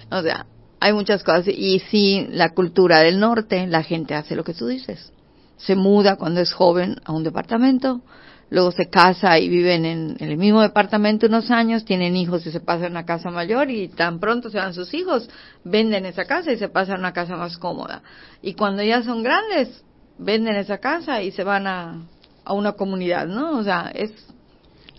O 0.10 0.21
sea, 0.21 0.45
hay 0.79 0.93
muchas 0.93 1.23
cosas. 1.23 1.47
Y 1.47 1.79
sí, 1.79 2.27
la 2.31 2.49
cultura 2.49 2.99
del 2.99 3.19
norte, 3.19 3.67
la 3.67 3.84
gente 3.84 4.15
hace 4.15 4.36
lo 4.36 4.43
que 4.43 4.53
tú 4.53 4.67
dices. 4.67 5.12
Se 5.57 5.75
muda 5.75 6.15
cuando 6.15 6.41
es 6.41 6.51
joven 6.51 6.97
a 7.05 7.12
un 7.12 7.23
departamento, 7.23 8.01
luego 8.49 8.71
se 8.71 8.89
casa 8.89 9.38
y 9.38 9.47
viven 9.47 9.86
en, 9.86 10.17
el 10.19 10.38
mismo 10.38 10.62
departamento 10.62 11.27
unos 11.27 11.51
años, 11.51 11.86
tienen 11.86 12.15
hijos 12.15 12.45
y 12.45 12.51
se 12.51 12.60
pasan 12.60 12.88
a 12.88 12.89
una 12.89 13.05
casa 13.05 13.29
mayor 13.29 13.69
y 13.69 13.88
tan 13.88 14.19
pronto 14.19 14.49
se 14.49 14.57
van 14.57 14.73
sus 14.73 14.93
hijos, 14.93 15.29
venden 15.63 16.05
esa 16.05 16.25
casa 16.25 16.51
y 16.51 16.57
se 16.57 16.67
pasan 16.67 16.95
a 16.95 16.99
una 16.99 17.13
casa 17.13 17.36
más 17.36 17.57
cómoda. 17.57 18.01
Y 18.41 18.55
cuando 18.55 18.81
ya 18.81 19.03
son 19.03 19.21
grandes, 19.21 19.84
venden 20.17 20.55
esa 20.55 20.79
casa 20.79 21.21
y 21.21 21.31
se 21.31 21.43
van 21.43 21.67
a 21.67 22.01
a 22.45 22.54
una 22.54 22.73
comunidad, 22.73 23.27
¿no? 23.27 23.58
O 23.58 23.63
sea, 23.63 23.91
es, 23.93 24.12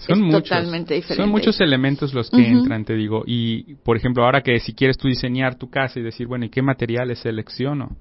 son 0.07 0.21
muchos, 0.21 0.45
totalmente 0.45 0.95
diferente. 0.95 1.23
Son 1.23 1.31
muchos 1.31 1.61
elementos 1.61 2.13
los 2.13 2.31
que 2.31 2.47
entran, 2.47 2.85
te 2.85 2.95
digo. 2.95 3.23
Y, 3.27 3.75
por 3.85 3.97
ejemplo, 3.97 4.25
ahora 4.25 4.43
que 4.43 4.59
si 4.59 4.75
quieres 4.75 4.99
tú 4.99 5.09
diseñar 5.09 5.57
tu 5.57 5.71
casa 5.71 6.01
y 6.01 6.03
decir, 6.03 6.27
bueno, 6.27 6.45
¿y 6.45 6.51
qué 6.51 6.63
materiales 6.63 7.21
selecciono? 7.21 7.97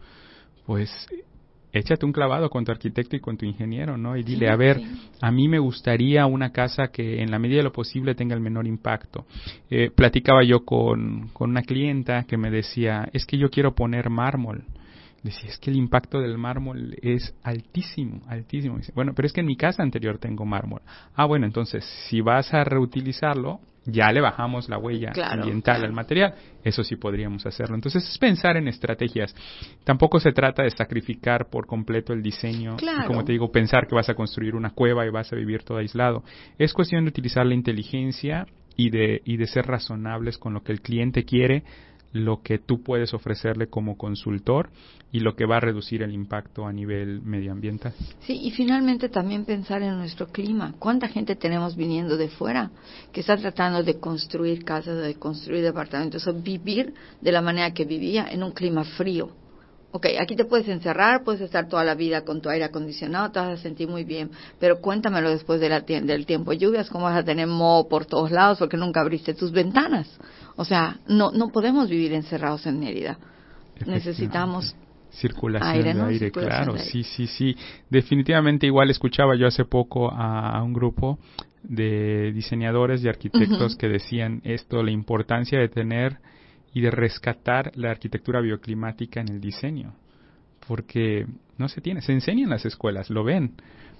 Pues 0.66 0.90
échate 1.74 2.06
un 2.06 2.12
clavado 2.12 2.50
con 2.50 2.66
tu 2.66 2.72
arquitecto 2.72 3.16
y 3.16 3.20
con 3.20 3.38
tu 3.38 3.46
ingeniero, 3.46 3.98
¿no? 3.98 4.18
Y 4.18 4.24
dile, 4.24 4.50
a 4.50 4.56
ver, 4.56 4.82
a 5.22 5.32
mí 5.32 5.48
me 5.48 5.60
gustaría 5.60 6.26
una 6.26 6.52
casa 6.52 6.88
que 6.88 7.22
en 7.22 7.32
la 7.32 7.40
medida 7.40 7.58
de 7.58 7.64
lo 7.64 7.72
posible 7.72 8.16
tenga 8.16 8.36
el 8.36 8.42
menor 8.42 8.68
impacto. 8.68 9.26
Eh, 9.70 9.90
platicaba 9.96 10.44
yo 10.44 10.66
con, 10.66 11.30
con 11.30 11.52
una 11.52 11.62
clienta 11.62 12.24
que 12.24 12.38
me 12.38 12.50
decía, 12.50 13.08
es 13.14 13.26
que 13.26 13.38
yo 13.38 13.50
quiero 13.50 13.74
poner 13.74 14.10
mármol 14.10 14.66
decía, 15.24 15.50
es 15.50 15.58
que 15.58 15.70
el 15.70 15.78
impacto 15.78 16.20
del 16.20 16.38
mármol 16.38 16.96
es 17.02 17.34
altísimo, 17.44 18.22
altísimo. 18.28 18.78
Dice, 18.78 18.92
bueno, 18.96 19.14
pero 19.16 19.26
es 19.26 19.34
que 19.34 19.42
en 19.42 19.48
mi 19.48 19.56
casa 19.56 19.84
anterior 19.84 20.18
tengo 20.18 20.46
mármol. 20.46 20.82
Ah, 21.16 21.26
bueno, 21.26 21.46
entonces, 21.46 21.86
si 22.10 22.22
vas 22.22 22.54
a 22.54 22.64
reutilizarlo, 22.64 23.60
ya 23.86 24.12
le 24.12 24.22
bajamos 24.22 24.70
la 24.70 24.78
huella 24.78 25.12
ambiental 25.30 25.84
al 25.84 25.92
material. 25.92 26.36
Eso 26.64 26.84
sí 26.84 26.96
podríamos 26.96 27.46
hacerlo. 27.46 27.76
Entonces 27.76 28.08
es 28.08 28.18
pensar 28.18 28.58
en 28.58 28.68
estrategias. 28.68 29.36
Tampoco 29.84 30.20
se 30.20 30.32
trata 30.32 30.64
de 30.64 30.70
sacrificar 30.70 31.50
por 31.50 31.66
completo 31.66 32.14
el 32.14 32.22
diseño. 32.22 32.78
como 33.08 33.24
te 33.24 33.32
digo, 33.32 33.52
pensar 33.52 33.88
que 33.88 33.96
vas 33.96 34.10
a 34.10 34.14
construir 34.14 34.56
una 34.56 34.72
cueva 34.72 35.06
y 35.06 35.10
vas 35.10 35.32
a 35.34 35.36
vivir 35.36 35.64
todo 35.64 35.80
aislado. 35.80 36.24
Es 36.60 36.74
cuestión 36.74 37.06
de 37.06 37.10
utilizar 37.10 37.46
la 37.46 37.56
inteligencia 37.56 38.46
y 38.76 38.90
de, 38.92 39.22
y 39.26 39.38
de 39.38 39.48
ser 39.48 39.66
razonables 39.66 40.38
con 40.38 40.54
lo 40.54 40.64
que 40.64 40.72
el 40.72 40.82
cliente 40.82 41.26
quiere 41.26 41.64
lo 42.14 42.42
que 42.42 42.60
tú 42.60 42.82
puedes 42.82 43.14
ofrecerle 43.14 43.68
como 43.68 43.98
consultor 43.98 44.70
y 45.12 45.20
lo 45.20 45.36
que 45.36 45.46
va 45.46 45.58
a 45.58 45.60
reducir 45.60 46.04
el 46.04 46.14
impacto 46.14 46.66
a 46.66 46.74
nivel 46.74 47.22
medioambiental. 47.22 47.94
Sí, 48.22 48.40
y 48.44 48.52
finalmente 48.52 49.10
también 49.10 49.46
pensar 49.46 49.82
en 49.82 49.98
nuestro 49.98 50.28
clima. 50.28 50.74
¿Cuánta 50.80 51.08
gente 51.08 51.36
tenemos 51.36 51.76
viniendo 51.76 52.18
de 52.18 52.30
fuera 52.30 52.72
que 53.12 53.22
está 53.22 53.38
tratando 53.38 53.84
de 53.84 54.00
construir 54.00 54.64
casas, 54.64 55.02
de 55.02 55.16
construir 55.16 55.64
departamentos, 55.64 56.28
o 56.28 56.34
vivir 56.34 56.94
de 57.20 57.32
la 57.32 57.42
manera 57.42 57.74
que 57.74 57.86
vivía 57.86 58.28
en 58.32 58.44
un 58.44 58.52
clima 58.52 58.84
frío? 58.84 59.41
Ok, 59.92 60.08
aquí 60.20 60.36
te 60.36 60.46
puedes 60.46 60.68
encerrar, 60.68 61.24
puedes 61.24 61.42
estar 61.42 61.68
toda 61.68 61.84
la 61.84 61.96
vida 61.96 62.24
con 62.24 62.42
tu 62.42 62.50
aire 62.50 62.66
acondicionado, 62.66 63.32
te 63.32 63.40
vas 63.40 63.60
a 63.60 63.62
sentir 63.62 63.88
muy 63.88 64.04
bien, 64.04 64.32
pero 64.60 64.80
cuéntamelo 64.80 65.30
después 65.30 65.60
de 65.60 65.70
la, 65.70 65.82
del 65.82 66.26
tiempo. 66.26 66.52
De 66.52 66.58
lluvias, 66.58 66.90
cómo 66.90 67.06
vas 67.06 67.18
a 67.18 67.24
tener 67.24 67.48
moho 67.48 67.88
por 67.88 68.06
todos 68.06 68.32
lados 68.32 68.60
porque 68.60 68.78
nunca 68.78 69.02
abriste 69.02 69.34
tus 69.34 69.52
ventanas. 69.52 70.08
O 70.56 70.66
sea, 70.66 71.00
no, 71.08 71.32
no 71.32 71.50
podemos 71.50 71.90
vivir 71.90 72.14
encerrados 72.14 72.66
en 72.66 72.80
Mérida. 72.80 73.18
Necesitamos 73.86 74.76
circulación 75.12 75.84
de 75.84 76.04
aire, 76.04 76.32
claro, 76.32 76.78
sí, 76.78 77.04
sí, 77.04 77.28
sí. 77.28 77.56
Definitivamente 77.90 78.66
igual 78.68 78.90
escuchaba 78.90 79.36
yo 79.36 79.48
hace 79.48 79.66
poco 79.66 80.10
a, 80.12 80.62
un 80.64 80.74
grupo 80.74 81.20
de 81.64 82.32
diseñadores 82.32 83.04
y 83.04 83.10
arquitectos 83.10 83.76
que 83.76 83.88
decían 83.88 84.42
esto, 84.44 84.82
la 84.84 84.92
importancia 84.92 85.60
de 85.60 85.68
tener 85.68 86.18
y 86.74 86.82
de 86.82 86.92
rescatar 86.92 87.72
la 87.76 87.92
arquitectura 87.92 88.42
bioclimática 88.42 89.22
en 89.22 89.30
el 89.30 89.42
diseño, 89.42 89.94
porque 90.68 91.26
no 91.58 91.68
se 91.68 91.82
tiene, 91.82 92.02
se 92.02 92.14
enseña 92.14 92.44
en 92.44 92.50
las 92.50 92.66
escuelas, 92.66 93.10
lo 93.10 93.24
ven, 93.24 93.54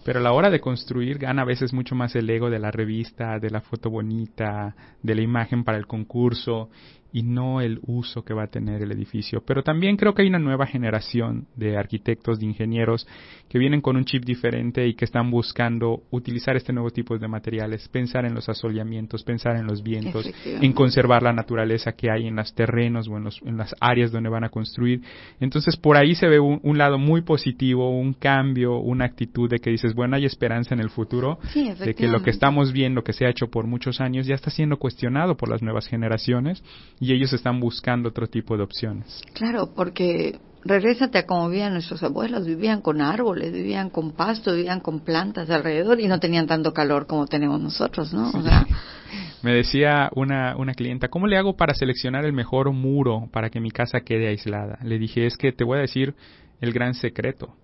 pero 0.04 0.20
a 0.20 0.24
la 0.24 0.32
hora 0.32 0.50
de 0.50 0.60
construir 0.60 1.20
gana 1.20 1.44
a 1.44 1.46
veces 1.46 1.74
mucho 1.74 1.96
más 1.96 2.16
el 2.16 2.30
ego 2.30 2.50
de 2.50 2.60
la 2.60 2.72
revista, 2.72 3.40
de 3.40 3.50
la 3.50 3.62
foto 3.62 3.90
bonita, 3.90 4.76
de 5.04 5.16
la 5.16 5.22
imagen 5.22 5.64
para 5.64 5.78
el 5.78 5.86
concurso 5.86 6.70
y 7.14 7.24
no 7.24 7.62
el 7.62 7.80
uso 7.86 8.24
que 8.24 8.34
va 8.34 8.44
a 8.44 8.48
tener 8.48 8.82
el 8.82 8.92
edificio. 8.92 9.44
Pero 9.46 9.64
también 9.64 9.98
creo 9.98 10.14
que 10.14 10.22
hay 10.22 10.30
una 10.30 10.40
nueva 10.40 10.66
generación 10.66 11.48
de 11.56 11.78
arquitectos, 11.78 12.40
de 12.40 12.46
ingenieros 12.46 13.08
que 13.50 13.60
vienen 13.60 13.82
con 13.82 13.98
un 13.98 14.06
chip 14.06 14.24
diferente 14.24 14.88
y 14.88 14.94
que 14.94 15.06
están 15.06 15.30
buscando 15.30 16.04
utilizar 16.10 16.56
este 16.56 16.72
nuevo 16.72 16.90
tipo 16.90 17.18
de 17.18 17.28
materiales, 17.28 17.88
pensar 17.90 18.26
en 18.26 18.34
los 18.34 18.48
asoleamientos, 18.48 19.24
pensar 19.24 19.58
en 19.58 19.68
los 19.68 19.84
vientos, 19.84 20.30
en 20.46 20.74
conservar 20.74 21.22
la 21.24 21.34
naturaleza 21.34 21.92
que 21.92 22.10
hay 22.10 22.28
en 22.28 22.36
los 22.36 22.54
terrenos 22.54 23.08
o 23.10 23.18
en, 23.18 23.26
los, 23.26 23.42
en 23.44 23.58
las 23.58 23.76
áreas 23.82 24.12
donde 24.12 24.30
van 24.30 24.46
a 24.46 24.50
construir. 24.50 25.02
Entonces 25.40 25.76
por 25.76 25.98
ahí 25.98 26.16
se 26.16 26.28
ve 26.28 26.40
un, 26.40 26.62
un, 26.64 26.78
lado 26.78 26.98
muy 26.98 27.22
positivo, 27.22 27.90
un 27.90 28.14
cambio, 28.14 28.78
una 28.78 29.06
actitud 29.06 29.50
de 29.50 29.60
que 29.60 29.70
dices, 29.70 29.94
bueno, 29.94 30.16
hay 30.16 30.26
esperanza 30.26 30.74
en 30.74 30.80
el 30.80 30.90
futuro, 30.90 31.40
de 31.54 31.94
que 31.94 32.08
lo 32.08 32.24
que 32.24 32.30
estamos 32.30 32.72
viendo 32.72 33.04
que 33.04 33.14
se 33.14 33.26
ha 33.26 33.30
hecho 33.30 33.48
por 33.48 33.68
muchos 33.68 34.00
años 34.00 34.28
ya 34.28 34.36
está 34.36 34.50
siendo 34.50 34.78
cuestionado 34.78 35.36
por 35.36 35.50
las 35.50 35.62
nuevas 35.62 35.88
generaciones 35.88 36.64
y 37.02 37.14
ellos 37.14 37.34
están 37.34 37.60
buscando 37.60 38.10
otro 38.10 38.28
tipo 38.28 38.56
de 38.56 38.64
opciones. 38.64 39.22
Claro, 39.34 39.74
porque 39.76 40.40
regrésate 40.64 41.18
a 41.18 41.26
como 41.26 41.50
vivían 41.50 41.74
nuestros 41.74 42.04
abuelos, 42.04 42.46
vivían 42.46 42.82
con 42.82 43.02
árboles, 43.02 43.52
vivían 43.52 43.90
con 43.90 44.12
pasto, 44.12 44.54
vivían 44.54 44.80
con 44.80 45.00
plantas 45.00 45.50
alrededor 45.50 46.00
y 46.00 46.08
no 46.08 46.20
tenían 46.20 46.46
tanto 46.46 46.74
calor 46.74 47.08
como 47.08 47.26
tenemos 47.26 47.60
nosotros, 47.60 48.14
¿no? 48.14 48.32
Me 49.42 49.52
decía 49.52 50.12
una, 50.16 50.56
una 50.56 50.76
clienta, 50.76 51.08
¿cómo 51.08 51.26
le 51.26 51.36
hago 51.36 51.58
para 51.58 51.74
seleccionar 51.74 52.24
el 52.24 52.34
mejor 52.34 52.72
muro 52.72 53.28
para 53.34 53.50
que 53.50 53.60
mi 53.60 53.72
casa 53.72 54.02
quede 54.02 54.28
aislada? 54.28 54.78
Le 54.84 55.00
dije, 55.00 55.26
es 55.26 55.36
que 55.36 55.52
te 55.52 55.64
voy 55.64 55.80
a 55.80 55.82
decir 55.82 56.14
el 56.62 56.72
gran 56.72 56.94
secreto. 56.94 57.56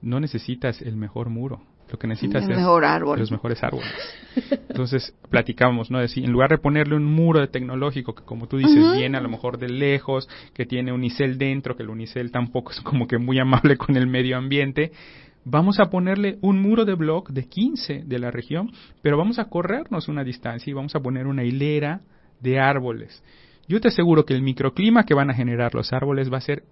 No 0.00 0.18
necesitas 0.18 0.80
el 0.80 0.96
mejor 0.96 1.28
muro, 1.28 1.60
lo 1.90 1.98
que 1.98 2.06
necesitas 2.06 2.42
es 2.42 2.48
los 2.48 3.30
mejores 3.30 3.62
árboles. 3.62 3.88
Entonces 4.68 5.14
platicamos, 5.30 5.90
¿no? 5.90 5.98
Decir, 5.98 6.24
en 6.24 6.32
lugar 6.32 6.50
de 6.50 6.58
ponerle 6.58 6.96
un 6.96 7.04
muro 7.04 7.40
de 7.40 7.48
tecnológico 7.48 8.14
que 8.14 8.24
como 8.24 8.46
tú 8.46 8.58
dices 8.58 8.96
viene 8.96 9.18
a 9.18 9.20
lo 9.20 9.28
mejor 9.28 9.58
de 9.58 9.68
lejos, 9.68 10.28
que 10.54 10.66
tiene 10.66 10.92
unicel 10.92 11.38
dentro, 11.38 11.76
que 11.76 11.82
el 11.82 11.90
unicel 11.90 12.30
tampoco 12.30 12.72
es 12.72 12.80
como 12.80 13.06
que 13.06 13.18
muy 13.18 13.38
amable 13.38 13.76
con 13.76 13.96
el 13.96 14.06
medio 14.06 14.36
ambiente, 14.36 14.92
vamos 15.44 15.80
a 15.80 15.90
ponerle 15.90 16.38
un 16.42 16.60
muro 16.60 16.84
de 16.84 16.94
block 16.94 17.30
de 17.30 17.48
15 17.48 18.02
de 18.04 18.18
la 18.18 18.30
región, 18.30 18.70
pero 19.02 19.16
vamos 19.16 19.38
a 19.38 19.46
corrernos 19.46 20.08
una 20.08 20.24
distancia 20.24 20.70
y 20.70 20.74
vamos 20.74 20.94
a 20.94 21.00
poner 21.00 21.26
una 21.26 21.44
hilera 21.44 22.02
de 22.40 22.60
árboles. 22.60 23.22
Yo 23.66 23.80
te 23.80 23.88
aseguro 23.88 24.24
que 24.24 24.34
el 24.34 24.42
microclima 24.42 25.04
que 25.04 25.14
van 25.14 25.30
a 25.30 25.34
generar 25.34 25.74
los 25.74 25.92
árboles 25.92 26.32
va 26.32 26.38
a 26.38 26.42
ser 26.42 26.62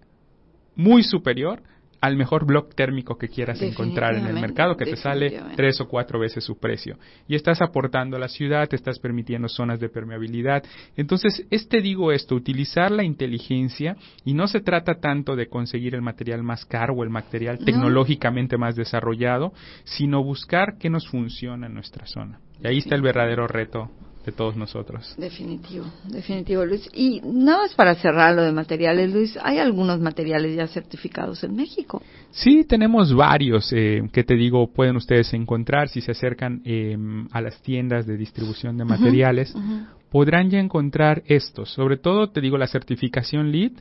muy 0.75 1.03
superior 1.03 1.63
al 2.01 2.17
mejor 2.17 2.47
bloque 2.47 2.75
térmico 2.75 3.17
que 3.19 3.29
quieras 3.29 3.61
encontrar 3.63 4.15
en 4.15 4.27
el 4.27 4.35
mercado, 4.35 4.77
que 4.77 4.85
te 4.85 4.97
sale 4.97 5.41
tres 5.57 5.81
o 5.81 5.89
cuatro 5.89 6.19
veces 6.19 6.45
su 6.45 6.59
precio. 6.59 6.99
Y 7.29 7.35
estás 7.35 7.61
aportando 7.63 8.17
a 8.17 8.21
la 8.21 8.29
ciudad, 8.29 8.69
te 8.69 8.77
estás 8.77 8.99
permitiendo 8.99 9.49
zonas 9.49 9.81
de 9.81 9.89
permeabilidad. 9.89 10.63
Entonces, 10.97 11.47
este 11.51 11.81
digo 11.81 12.13
esto, 12.13 12.35
utilizar 12.35 12.91
la 12.91 13.05
inteligencia 13.05 13.97
y 14.25 14.35
no 14.35 14.47
se 14.47 14.61
trata 14.61 14.95
tanto 15.01 15.37
de 15.37 15.49
conseguir 15.49 15.95
el 15.95 16.03
material 16.03 16.43
más 16.43 16.65
caro 16.65 16.95
o 16.95 17.05
el 17.05 17.11
material 17.11 17.59
tecnológicamente 17.59 18.57
más 18.57 18.77
desarrollado, 18.77 19.53
sino 19.85 20.23
buscar 20.23 20.79
qué 20.79 20.91
nos 20.91 21.09
funciona 21.09 21.67
en 21.67 21.75
nuestra 21.75 22.07
zona. 22.07 22.41
Y 22.63 22.67
ahí 22.67 22.79
está 22.79 22.95
el 22.95 23.03
verdadero 23.03 23.47
reto 23.47 23.91
de 24.27 24.33
todos 24.33 24.57
nosotros. 24.57 25.15
Definitivo, 25.17 25.85
definitivo, 26.05 26.65
Luis. 26.67 26.91
Y 26.93 27.21
nada 27.25 27.63
más 27.63 27.75
para 27.75 27.95
cerrar 27.95 28.35
lo 28.35 28.43
de 28.43 28.51
materiales, 28.51 29.13
Luis, 29.13 29.39
¿hay 29.41 29.59
algunos 29.59 30.01
materiales 30.01 30.57
ya 30.57 30.67
certificados 30.67 31.45
en 31.45 31.55
México? 31.55 32.03
Sí, 32.33 32.65
tenemos 32.65 33.15
varios 33.15 33.73
eh, 33.73 34.03
que 34.13 34.25
te 34.25 34.35
digo, 34.35 34.67
pueden 34.67 34.97
ustedes 34.97 35.33
encontrar 35.33 35.89
si 35.89 36.01
se 36.01 36.11
acercan 36.11 36.61
em, 36.65 37.29
a 37.31 37.41
las 37.41 37.63
tiendas 37.63 38.05
de 38.05 38.17
distribución 38.17 38.77
de 38.77 38.85
materiales 38.85 39.55
podrán 40.11 40.51
ya 40.51 40.59
encontrar 40.59 41.23
estos. 41.27 41.71
Sobre 41.71 41.97
todo, 41.97 42.31
te 42.31 42.41
digo, 42.41 42.59
la 42.59 42.67
certificación 42.67 43.53
LEED, 43.53 43.73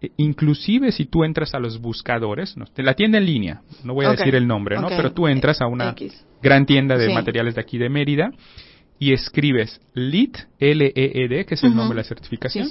e, 0.00 0.10
inclusive 0.16 0.92
si 0.92 1.04
tú 1.04 1.24
entras 1.24 1.54
a 1.54 1.58
los 1.58 1.80
buscadores, 1.80 2.56
no, 2.56 2.64
la 2.76 2.94
tienda 2.94 3.18
en 3.18 3.26
línea, 3.26 3.62
no 3.84 3.92
voy 3.92 4.06
a 4.06 4.12
decir 4.12 4.34
el 4.34 4.46
nombre, 4.46 4.80
¿no? 4.80 4.88
Pero 4.88 5.12
tú 5.12 5.28
entras 5.28 5.60
a 5.60 5.66
una 5.66 5.94
gran 6.42 6.66
tienda 6.66 6.96
de 6.96 7.12
materiales 7.12 7.56
de 7.56 7.60
aquí 7.60 7.78
de 7.78 7.90
Mérida 7.90 8.32
y 9.02 9.12
escribes 9.12 9.80
LEED, 9.94 10.30
L-E-E-D, 10.60 11.44
que 11.44 11.54
es 11.56 11.64
el 11.64 11.74
nombre 11.74 11.96
de 11.96 12.02
la 12.02 12.08
certificación, 12.08 12.68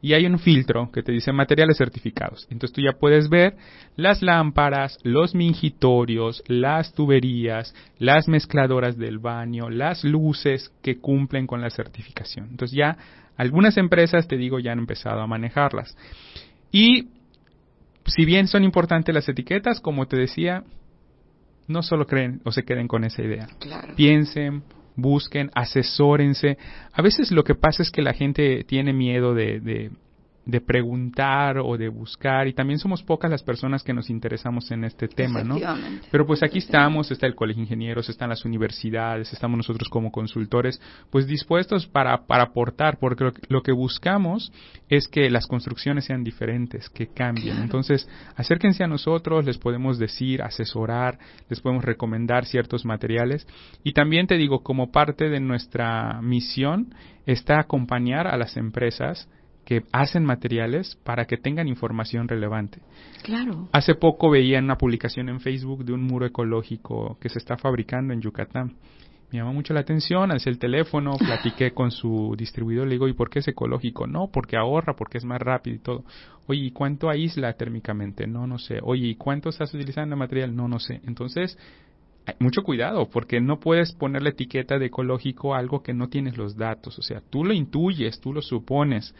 y 0.00 0.14
hay 0.14 0.24
un 0.24 0.38
filtro 0.38 0.90
que 0.90 1.02
te 1.02 1.12
dice 1.12 1.30
materiales 1.30 1.76
certificados. 1.76 2.46
Entonces 2.50 2.74
tú 2.74 2.80
ya 2.80 2.98
puedes 2.98 3.28
ver 3.28 3.54
las 3.94 4.22
lámparas, 4.22 4.96
los 5.02 5.34
mingitorios, 5.34 6.42
las 6.46 6.94
tuberías, 6.94 7.74
las 7.98 8.28
mezcladoras 8.28 8.96
del 8.96 9.18
baño, 9.18 9.68
las 9.68 10.04
luces 10.04 10.72
que 10.80 11.00
cumplen 11.00 11.46
con 11.46 11.60
la 11.60 11.68
certificación. 11.68 12.48
Entonces 12.52 12.74
ya 12.74 12.96
algunas 13.36 13.76
empresas, 13.76 14.26
te 14.26 14.38
digo, 14.38 14.60
ya 14.60 14.72
han 14.72 14.78
empezado 14.78 15.20
a 15.20 15.26
manejarlas. 15.26 15.94
Y 16.72 17.08
si 18.06 18.24
bien 18.24 18.48
son 18.48 18.64
importantes 18.64 19.14
las 19.14 19.28
etiquetas, 19.28 19.82
como 19.82 20.06
te 20.06 20.16
decía, 20.16 20.64
no 21.68 21.82
solo 21.82 22.06
creen 22.06 22.40
o 22.46 22.52
se 22.52 22.64
queden 22.64 22.88
con 22.88 23.04
esa 23.04 23.22
idea. 23.22 23.48
Piensen, 23.96 24.62
busquen, 24.96 25.50
asesórense. 25.54 26.58
A 26.92 27.02
veces 27.02 27.30
lo 27.30 27.44
que 27.44 27.54
pasa 27.54 27.82
es 27.82 27.90
que 27.90 28.02
la 28.02 28.14
gente 28.14 28.64
tiene 28.64 28.92
miedo 28.92 29.34
de, 29.34 29.60
de, 29.60 29.90
de 30.46 30.60
preguntar 30.60 31.58
o 31.58 31.78
de 31.78 31.88
buscar 31.88 32.46
y 32.46 32.52
también 32.52 32.78
somos 32.78 33.02
pocas 33.02 33.30
las 33.30 33.42
personas 33.42 33.82
que 33.82 33.94
nos 33.94 34.10
interesamos 34.10 34.70
en 34.70 34.84
este 34.84 35.08
tema, 35.08 35.42
¿no? 35.42 35.56
Pero 36.10 36.26
pues 36.26 36.42
aquí 36.42 36.58
estamos, 36.58 37.10
está 37.10 37.26
el 37.26 37.34
Colegio 37.34 37.60
de 37.60 37.64
Ingenieros, 37.64 38.08
están 38.08 38.28
las 38.28 38.44
universidades, 38.44 39.32
estamos 39.32 39.56
nosotros 39.56 39.88
como 39.88 40.12
consultores, 40.12 40.80
pues 41.10 41.26
dispuestos 41.26 41.86
para, 41.86 42.26
para 42.26 42.44
aportar, 42.44 42.98
porque 42.98 43.32
lo, 43.48 43.62
que 43.62 43.72
buscamos 43.72 44.52
es 44.88 45.08
que 45.08 45.30
las 45.30 45.46
construcciones 45.46 46.04
sean 46.04 46.24
diferentes, 46.24 46.90
que 46.90 47.06
cambien. 47.06 47.62
Entonces, 47.62 48.08
acérquense 48.36 48.84
a 48.84 48.88
nosotros, 48.88 49.46
les 49.46 49.56
podemos 49.56 49.98
decir, 49.98 50.42
asesorar, 50.42 51.18
les 51.48 51.60
podemos 51.60 51.84
recomendar 51.84 52.44
ciertos 52.44 52.84
materiales 52.84 53.46
y 53.82 53.92
también 53.92 54.26
te 54.26 54.36
digo, 54.36 54.62
como 54.62 54.92
parte 54.92 55.30
de 55.30 55.40
nuestra 55.40 56.20
misión 56.20 56.94
está 57.24 57.60
acompañar 57.60 58.26
a 58.26 58.36
las 58.36 58.58
empresas 58.58 59.28
que 59.64 59.84
hacen 59.92 60.24
materiales 60.24 60.96
para 61.04 61.24
que 61.24 61.36
tengan 61.36 61.68
información 61.68 62.28
relevante. 62.28 62.80
Claro. 63.22 63.68
Hace 63.72 63.94
poco 63.94 64.30
veía 64.30 64.58
una 64.58 64.76
publicación 64.76 65.28
en 65.28 65.40
Facebook 65.40 65.84
de 65.84 65.92
un 65.92 66.02
muro 66.02 66.26
ecológico 66.26 67.18
que 67.20 67.28
se 67.28 67.38
está 67.38 67.56
fabricando 67.56 68.12
en 68.12 68.20
Yucatán. 68.20 68.76
Me 69.32 69.38
llamó 69.38 69.52
mucho 69.52 69.74
la 69.74 69.80
atención, 69.80 70.30
alcé 70.30 70.50
el 70.50 70.58
teléfono, 70.58 71.12
platiqué 71.18 71.72
con 71.72 71.90
su 71.90 72.34
distribuidor, 72.38 72.86
le 72.86 72.92
digo, 72.94 73.08
¿y 73.08 73.14
por 73.14 73.30
qué 73.30 73.40
es 73.40 73.48
ecológico? 73.48 74.06
No, 74.06 74.28
porque 74.28 74.56
ahorra, 74.56 74.94
porque 74.94 75.18
es 75.18 75.24
más 75.24 75.40
rápido 75.40 75.76
y 75.76 75.80
todo. 75.80 76.04
Oye, 76.46 76.60
¿y 76.60 76.70
cuánto 76.70 77.08
aísla 77.08 77.52
térmicamente? 77.54 78.26
No, 78.26 78.46
no 78.46 78.58
sé. 78.58 78.78
Oye, 78.82 79.08
¿y 79.08 79.14
cuánto 79.16 79.48
estás 79.48 79.74
utilizando 79.74 80.14
de 80.14 80.20
material? 80.20 80.54
No, 80.54 80.68
no 80.68 80.78
sé. 80.78 81.00
Entonces, 81.06 81.58
mucho 82.38 82.62
cuidado, 82.62 83.08
porque 83.10 83.40
no 83.40 83.60
puedes 83.60 83.92
poner 83.92 84.22
la 84.22 84.30
etiqueta 84.30 84.78
de 84.78 84.86
ecológico 84.86 85.54
a 85.54 85.58
algo 85.58 85.82
que 85.82 85.94
no 85.94 86.08
tienes 86.08 86.36
los 86.36 86.56
datos. 86.56 86.98
O 86.98 87.02
sea, 87.02 87.20
tú 87.28 87.44
lo 87.44 87.52
intuyes, 87.52 88.20
tú 88.20 88.32
lo 88.32 88.40
supones 88.40 89.14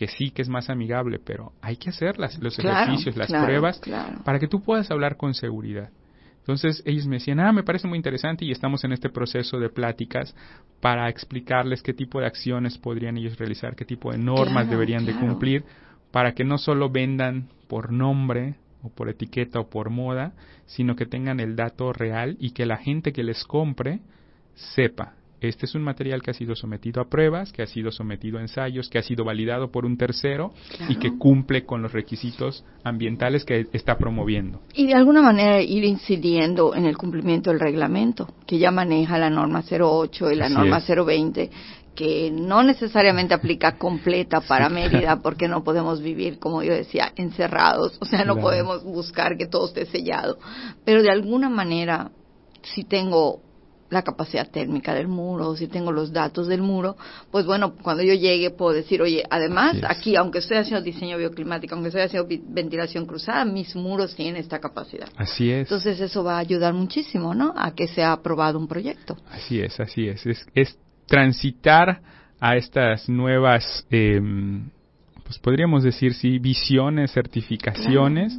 que 0.00 0.08
sí 0.08 0.30
que 0.30 0.40
es 0.40 0.48
más 0.48 0.70
amigable, 0.70 1.18
pero 1.22 1.52
hay 1.60 1.76
que 1.76 1.90
hacer 1.90 2.18
las, 2.18 2.38
los 2.38 2.58
ejercicios, 2.58 3.18
las 3.18 3.30
pruebas, 3.30 3.78
para 4.24 4.38
que 4.38 4.48
tú 4.48 4.62
puedas 4.62 4.90
hablar 4.90 5.18
con 5.18 5.34
seguridad. 5.34 5.90
Entonces 6.38 6.82
ellos 6.86 7.06
me 7.06 7.16
decían, 7.16 7.38
ah, 7.38 7.52
me 7.52 7.64
parece 7.64 7.86
muy 7.86 7.98
interesante 7.98 8.46
y 8.46 8.50
estamos 8.50 8.82
en 8.84 8.92
este 8.92 9.10
proceso 9.10 9.58
de 9.58 9.68
pláticas 9.68 10.34
para 10.80 11.10
explicarles 11.10 11.82
qué 11.82 11.92
tipo 11.92 12.18
de 12.18 12.24
acciones 12.24 12.78
podrían 12.78 13.18
ellos 13.18 13.38
realizar, 13.38 13.76
qué 13.76 13.84
tipo 13.84 14.10
de 14.10 14.16
normas 14.16 14.70
deberían 14.70 15.04
de 15.04 15.12
cumplir, 15.16 15.64
para 16.10 16.32
que 16.32 16.44
no 16.44 16.56
solo 16.56 16.88
vendan 16.88 17.50
por 17.68 17.92
nombre 17.92 18.54
o 18.82 18.88
por 18.88 19.10
etiqueta 19.10 19.60
o 19.60 19.68
por 19.68 19.90
moda, 19.90 20.32
sino 20.64 20.96
que 20.96 21.04
tengan 21.04 21.40
el 21.40 21.56
dato 21.56 21.92
real 21.92 22.38
y 22.40 22.52
que 22.52 22.64
la 22.64 22.78
gente 22.78 23.12
que 23.12 23.22
les 23.22 23.44
compre 23.44 24.00
sepa 24.54 25.12
este 25.48 25.66
es 25.66 25.74
un 25.74 25.82
material 25.82 26.22
que 26.22 26.30
ha 26.30 26.34
sido 26.34 26.54
sometido 26.54 27.00
a 27.00 27.08
pruebas, 27.08 27.52
que 27.52 27.62
ha 27.62 27.66
sido 27.66 27.90
sometido 27.90 28.38
a 28.38 28.42
ensayos, 28.42 28.88
que 28.88 28.98
ha 28.98 29.02
sido 29.02 29.24
validado 29.24 29.70
por 29.70 29.86
un 29.86 29.96
tercero 29.96 30.52
y 30.88 30.96
que 30.96 31.16
cumple 31.16 31.64
con 31.64 31.82
los 31.82 31.92
requisitos 31.92 32.64
ambientales 32.84 33.44
que 33.44 33.66
está 33.72 33.96
promoviendo. 33.96 34.60
Y 34.74 34.86
de 34.86 34.94
alguna 34.94 35.22
manera 35.22 35.60
ir 35.60 35.84
incidiendo 35.84 36.74
en 36.74 36.84
el 36.84 36.96
cumplimiento 36.96 37.50
del 37.50 37.60
reglamento, 37.60 38.28
que 38.46 38.58
ya 38.58 38.70
maneja 38.70 39.18
la 39.18 39.30
norma 39.30 39.62
08 39.68 40.30
y 40.30 40.36
la 40.36 40.48
norma 40.48 40.80
020 40.80 41.50
que 41.94 42.30
no 42.30 42.62
necesariamente 42.62 43.34
aplica 43.34 43.76
completa 43.76 44.40
para 44.40 44.70
Mérida 44.70 45.20
porque 45.20 45.48
no 45.48 45.62
podemos 45.62 46.00
vivir, 46.00 46.38
como 46.38 46.62
yo 46.62 46.72
decía, 46.72 47.12
encerrados, 47.16 47.98
o 48.00 48.06
sea, 48.06 48.24
no 48.24 48.36
podemos 48.36 48.84
buscar 48.84 49.36
que 49.36 49.46
todo 49.46 49.66
esté 49.66 49.84
sellado, 49.84 50.38
pero 50.84 51.02
de 51.02 51.10
alguna 51.10 51.50
manera 51.50 52.10
si 52.62 52.84
tengo 52.84 53.42
la 53.90 54.02
capacidad 54.02 54.48
térmica 54.48 54.94
del 54.94 55.08
muro, 55.08 55.56
si 55.56 55.66
tengo 55.66 55.92
los 55.92 56.12
datos 56.12 56.46
del 56.46 56.62
muro, 56.62 56.96
pues 57.30 57.44
bueno, 57.44 57.74
cuando 57.82 58.02
yo 58.02 58.14
llegue 58.14 58.50
puedo 58.50 58.72
decir, 58.72 59.02
oye, 59.02 59.24
además 59.28 59.76
aquí, 59.86 60.16
aunque 60.16 60.38
estoy 60.38 60.58
haciendo 60.58 60.82
diseño 60.82 61.18
bioclimático, 61.18 61.74
aunque 61.74 61.88
estoy 61.88 62.02
haciendo 62.02 62.28
ventilación 62.48 63.04
cruzada, 63.04 63.44
mis 63.44 63.74
muros 63.74 64.14
tienen 64.14 64.36
esta 64.36 64.60
capacidad. 64.60 65.08
Así 65.16 65.50
es. 65.50 65.62
Entonces 65.62 66.00
eso 66.00 66.22
va 66.22 66.36
a 66.36 66.38
ayudar 66.38 66.72
muchísimo, 66.72 67.34
¿no? 67.34 67.52
A 67.56 67.74
que 67.74 67.88
sea 67.88 68.12
aprobado 68.12 68.58
un 68.58 68.68
proyecto. 68.68 69.16
Así 69.30 69.60
es, 69.60 69.78
así 69.80 70.06
es. 70.06 70.24
Es, 70.54 70.78
transitar 71.06 72.00
a 72.38 72.56
estas 72.56 73.08
nuevas, 73.08 73.84
eh, 73.90 74.20
pues 75.24 75.40
podríamos 75.40 75.82
decir, 75.82 76.14
sí, 76.14 76.38
visiones, 76.38 77.10
certificaciones 77.12 78.38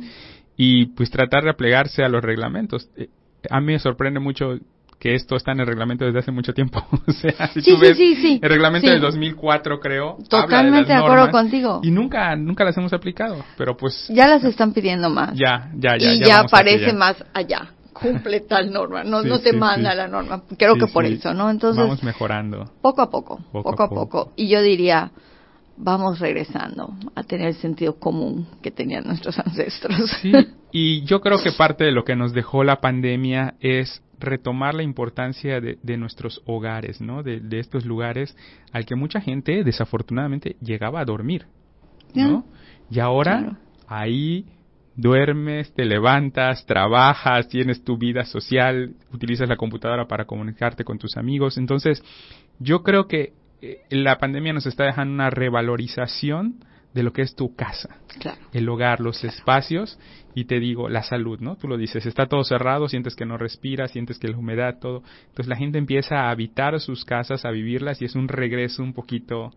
y 0.56 0.86
pues 0.86 1.12
tratar 1.12 1.44
de 1.44 1.50
aplegarse 1.50 2.02
a 2.02 2.08
los 2.08 2.24
reglamentos. 2.24 2.90
Eh, 2.96 3.10
a 3.50 3.60
mí 3.60 3.74
me 3.74 3.80
sorprende 3.80 4.22
mucho 4.22 4.58
que 5.02 5.16
esto 5.16 5.36
está 5.36 5.52
en 5.52 5.62
el 5.62 5.66
reglamento 5.66 6.06
desde 6.06 6.20
hace 6.20 6.32
mucho 6.32 6.54
tiempo. 6.54 6.86
o 7.08 7.12
sea, 7.12 7.48
si 7.48 7.64
tú 7.64 7.80
ves 7.80 7.98
el 8.00 8.40
reglamento 8.40 8.88
del 8.88 9.02
2004, 9.02 9.80
creo. 9.80 10.18
Totalmente 10.30 10.94
de, 10.94 11.00
acuerdo 11.00 11.32
contigo. 11.32 11.82
Y 11.82 11.90
nunca, 11.90 12.36
nunca 12.36 12.64
las 12.64 12.78
hemos 12.78 12.94
aplicado, 12.94 13.44
pero 13.58 13.76
pues. 13.76 14.08
Ya 14.10 14.28
las 14.28 14.44
están 14.44 14.74
pidiendo 14.74 15.10
más. 15.10 15.34
Ya, 15.34 15.72
ya, 15.76 15.98
ya. 15.98 16.14
Y 16.14 16.20
ya, 16.20 16.44
parece 16.44 16.94
más 16.94 17.16
allá. 17.34 17.72
Cumple 17.94 18.42
tal 18.50 18.72
norma, 18.72 19.04
no, 19.04 19.24
no 19.24 19.40
te 19.40 19.54
manda 19.54 19.96
la 19.96 20.08
norma. 20.08 20.44
Creo 20.56 20.76
que 20.76 20.86
por 20.86 21.04
eso, 21.04 21.34
¿no? 21.34 21.50
Entonces. 21.50 21.82
Vamos 21.82 22.04
mejorando. 22.04 22.70
Poco 22.80 23.02
a 23.02 23.10
poco, 23.10 23.40
poco, 23.52 23.84
a 23.84 23.90
poco. 23.90 24.34
Y 24.36 24.50
yo 24.50 24.62
diría, 24.62 25.12
vamos 25.78 26.20
regresando 26.20 26.94
a 27.16 27.24
tener 27.24 27.48
el 27.48 27.56
sentido 27.56 27.96
común 27.96 28.48
que 28.62 28.70
tenían 28.70 29.06
nuestros 29.06 29.40
ancestros. 29.44 29.98
Sí, 30.22 30.32
y 30.72 31.02
yo 31.06 31.22
creo 31.22 31.42
que 31.42 31.52
parte 31.54 31.86
de 31.86 31.92
lo 31.92 32.04
que 32.04 32.16
nos 32.16 32.34
dejó 32.34 32.64
la 32.64 32.82
pandemia 32.82 33.56
es 33.62 34.04
retomar 34.22 34.74
la 34.74 34.84
importancia 34.84 35.60
de, 35.60 35.98
nuestros 35.98 36.42
hogares, 36.46 37.02
¿no? 37.02 37.24
De, 37.24 37.42
estos 37.60 37.86
lugares 37.86 38.36
al 38.72 38.86
que 38.86 38.96
mucha 38.96 39.22
gente 39.22 39.64
desafortunadamente 39.64 40.56
llegaba 40.62 41.02
a 41.02 41.06
dormir, 41.06 41.46
¿no? 42.14 42.46
Y 42.90 43.00
ahora 43.00 43.58
ahí 43.88 44.46
duermes, 44.96 45.74
te 45.74 45.86
levantas, 45.86 46.66
trabajas, 46.66 47.48
tienes 47.48 47.84
tu 47.84 47.98
vida 47.98 48.24
social, 48.26 48.94
utilizas 49.14 49.50
la 49.50 49.58
computadora 49.58 50.08
para 50.08 50.26
comunicarte 50.26 50.84
con 50.84 50.98
tus 50.98 51.18
amigos. 51.18 51.58
Entonces, 51.58 52.04
yo 52.60 52.84
creo 52.84 53.08
que 53.08 53.34
eh, 53.62 53.82
la 53.90 54.18
pandemia 54.18 54.54
nos 54.54 54.66
está 54.66 54.86
dejando 54.86 55.14
una 55.14 55.30
revalorización 55.30 56.66
de 56.94 57.04
lo 57.04 57.14
que 57.14 57.22
es 57.22 57.36
tu 57.36 57.56
casa, 57.56 57.98
el 58.52 58.68
hogar, 58.68 59.00
los 59.00 59.24
espacios 59.24 59.98
y 60.36 60.46
te 60.46 60.60
digo, 60.60 60.90
la 60.90 61.04
salud, 61.04 61.40
¿no? 61.40 61.56
Tú 61.56 61.68
lo 61.68 61.78
dices, 61.78 62.06
está 62.06 62.26
todo 62.26 62.44
cerrado, 62.44 62.90
sientes 62.90 63.16
que 63.16 63.26
no 63.26 63.38
respiras, 63.38 63.92
sientes 63.92 64.20
que 64.20 64.28
la 64.28 64.38
humedad, 64.38 64.80
todo. 64.80 65.04
Entonces 65.22 65.48
la 65.48 65.56
gente 65.56 65.78
empieza 65.78 66.22
a 66.22 66.32
habitar 66.32 66.80
sus 66.80 67.06
casas, 67.06 67.46
a 67.46 67.52
vivirlas 67.52 68.02
y 68.02 68.06
es 68.06 68.16
un 68.16 68.28
regreso 68.28 68.84
un 68.84 68.94
poquito 68.94 69.52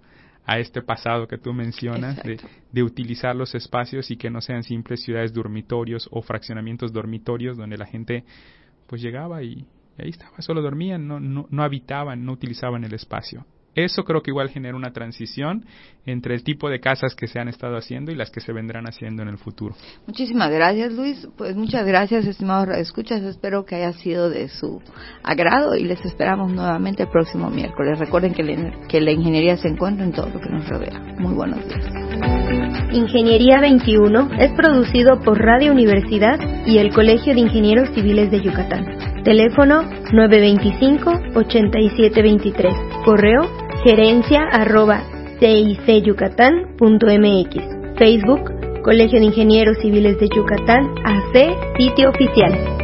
a 0.46 0.58
este 0.58 0.82
pasado 0.82 1.26
que 1.26 1.38
tú 1.38 1.52
mencionas 1.52 2.22
de, 2.22 2.38
de, 2.70 2.82
utilizar 2.82 3.34
los 3.34 3.54
espacios 3.54 4.10
y 4.10 4.16
que 4.16 4.28
no 4.28 4.42
sean 4.42 4.62
simples 4.62 5.02
ciudades 5.02 5.32
dormitorios 5.32 6.06
o 6.12 6.20
fraccionamientos 6.20 6.92
dormitorios 6.92 7.56
donde 7.56 7.78
la 7.78 7.86
gente 7.86 8.24
pues 8.86 9.00
llegaba 9.00 9.42
y, 9.42 9.66
y 9.98 10.02
ahí 10.02 10.10
estaba, 10.10 10.40
solo 10.42 10.60
dormían, 10.60 11.08
no, 11.08 11.18
no, 11.18 11.46
no 11.50 11.62
habitaban, 11.62 12.24
no 12.24 12.32
utilizaban 12.32 12.84
el 12.84 12.92
espacio. 12.92 13.46
Eso 13.74 14.04
creo 14.04 14.22
que 14.22 14.30
igual 14.30 14.50
genera 14.50 14.76
una 14.76 14.92
transición 14.92 15.64
entre 16.06 16.34
el 16.34 16.44
tipo 16.44 16.68
de 16.68 16.80
casas 16.80 17.14
que 17.14 17.26
se 17.26 17.40
han 17.40 17.48
estado 17.48 17.76
haciendo 17.76 18.12
y 18.12 18.14
las 18.14 18.30
que 18.30 18.40
se 18.40 18.52
vendrán 18.52 18.86
haciendo 18.86 19.22
en 19.22 19.28
el 19.28 19.38
futuro. 19.38 19.74
Muchísimas 20.06 20.50
gracias, 20.50 20.92
Luis. 20.92 21.26
Pues 21.36 21.56
muchas 21.56 21.86
gracias, 21.86 22.26
estimados 22.26 22.68
escuchas. 22.76 23.22
Espero 23.22 23.64
que 23.64 23.76
haya 23.76 23.92
sido 23.92 24.28
de 24.30 24.48
su 24.48 24.82
agrado 25.22 25.76
y 25.76 25.84
les 25.84 26.04
esperamos 26.04 26.52
nuevamente 26.52 27.04
el 27.04 27.08
próximo 27.08 27.48
miércoles. 27.50 27.98
Recuerden 27.98 28.34
que, 28.34 28.72
que 28.88 29.00
la 29.00 29.12
ingeniería 29.12 29.56
se 29.56 29.68
encuentra 29.68 30.04
en 30.04 30.12
todo 30.12 30.28
lo 30.28 30.40
que 30.40 30.50
nos 30.50 30.68
rodea. 30.68 31.00
Muy 31.18 31.34
buenos 31.34 31.66
días. 31.66 31.86
Ingeniería 32.92 33.60
21 33.60 34.30
es 34.38 34.52
producido 34.52 35.18
por 35.20 35.38
Radio 35.38 35.72
Universidad 35.72 36.38
y 36.66 36.78
el 36.78 36.92
Colegio 36.92 37.34
de 37.34 37.40
Ingenieros 37.40 37.90
Civiles 37.94 38.30
de 38.30 38.40
Yucatán. 38.40 38.86
Teléfono 39.24 39.82
925-8723. 40.12 43.04
Correo 43.04 43.63
gerencia 43.84 44.42
arroba 44.50 45.04
cicyucatán.mx, 45.40 47.98
Facebook, 47.98 48.50
Colegio 48.82 49.18
de 49.18 49.26
Ingenieros 49.26 49.76
Civiles 49.82 50.18
de 50.18 50.28
Yucatán, 50.34 50.94
AC, 51.04 51.54
sitio 51.76 52.08
oficial. 52.08 52.83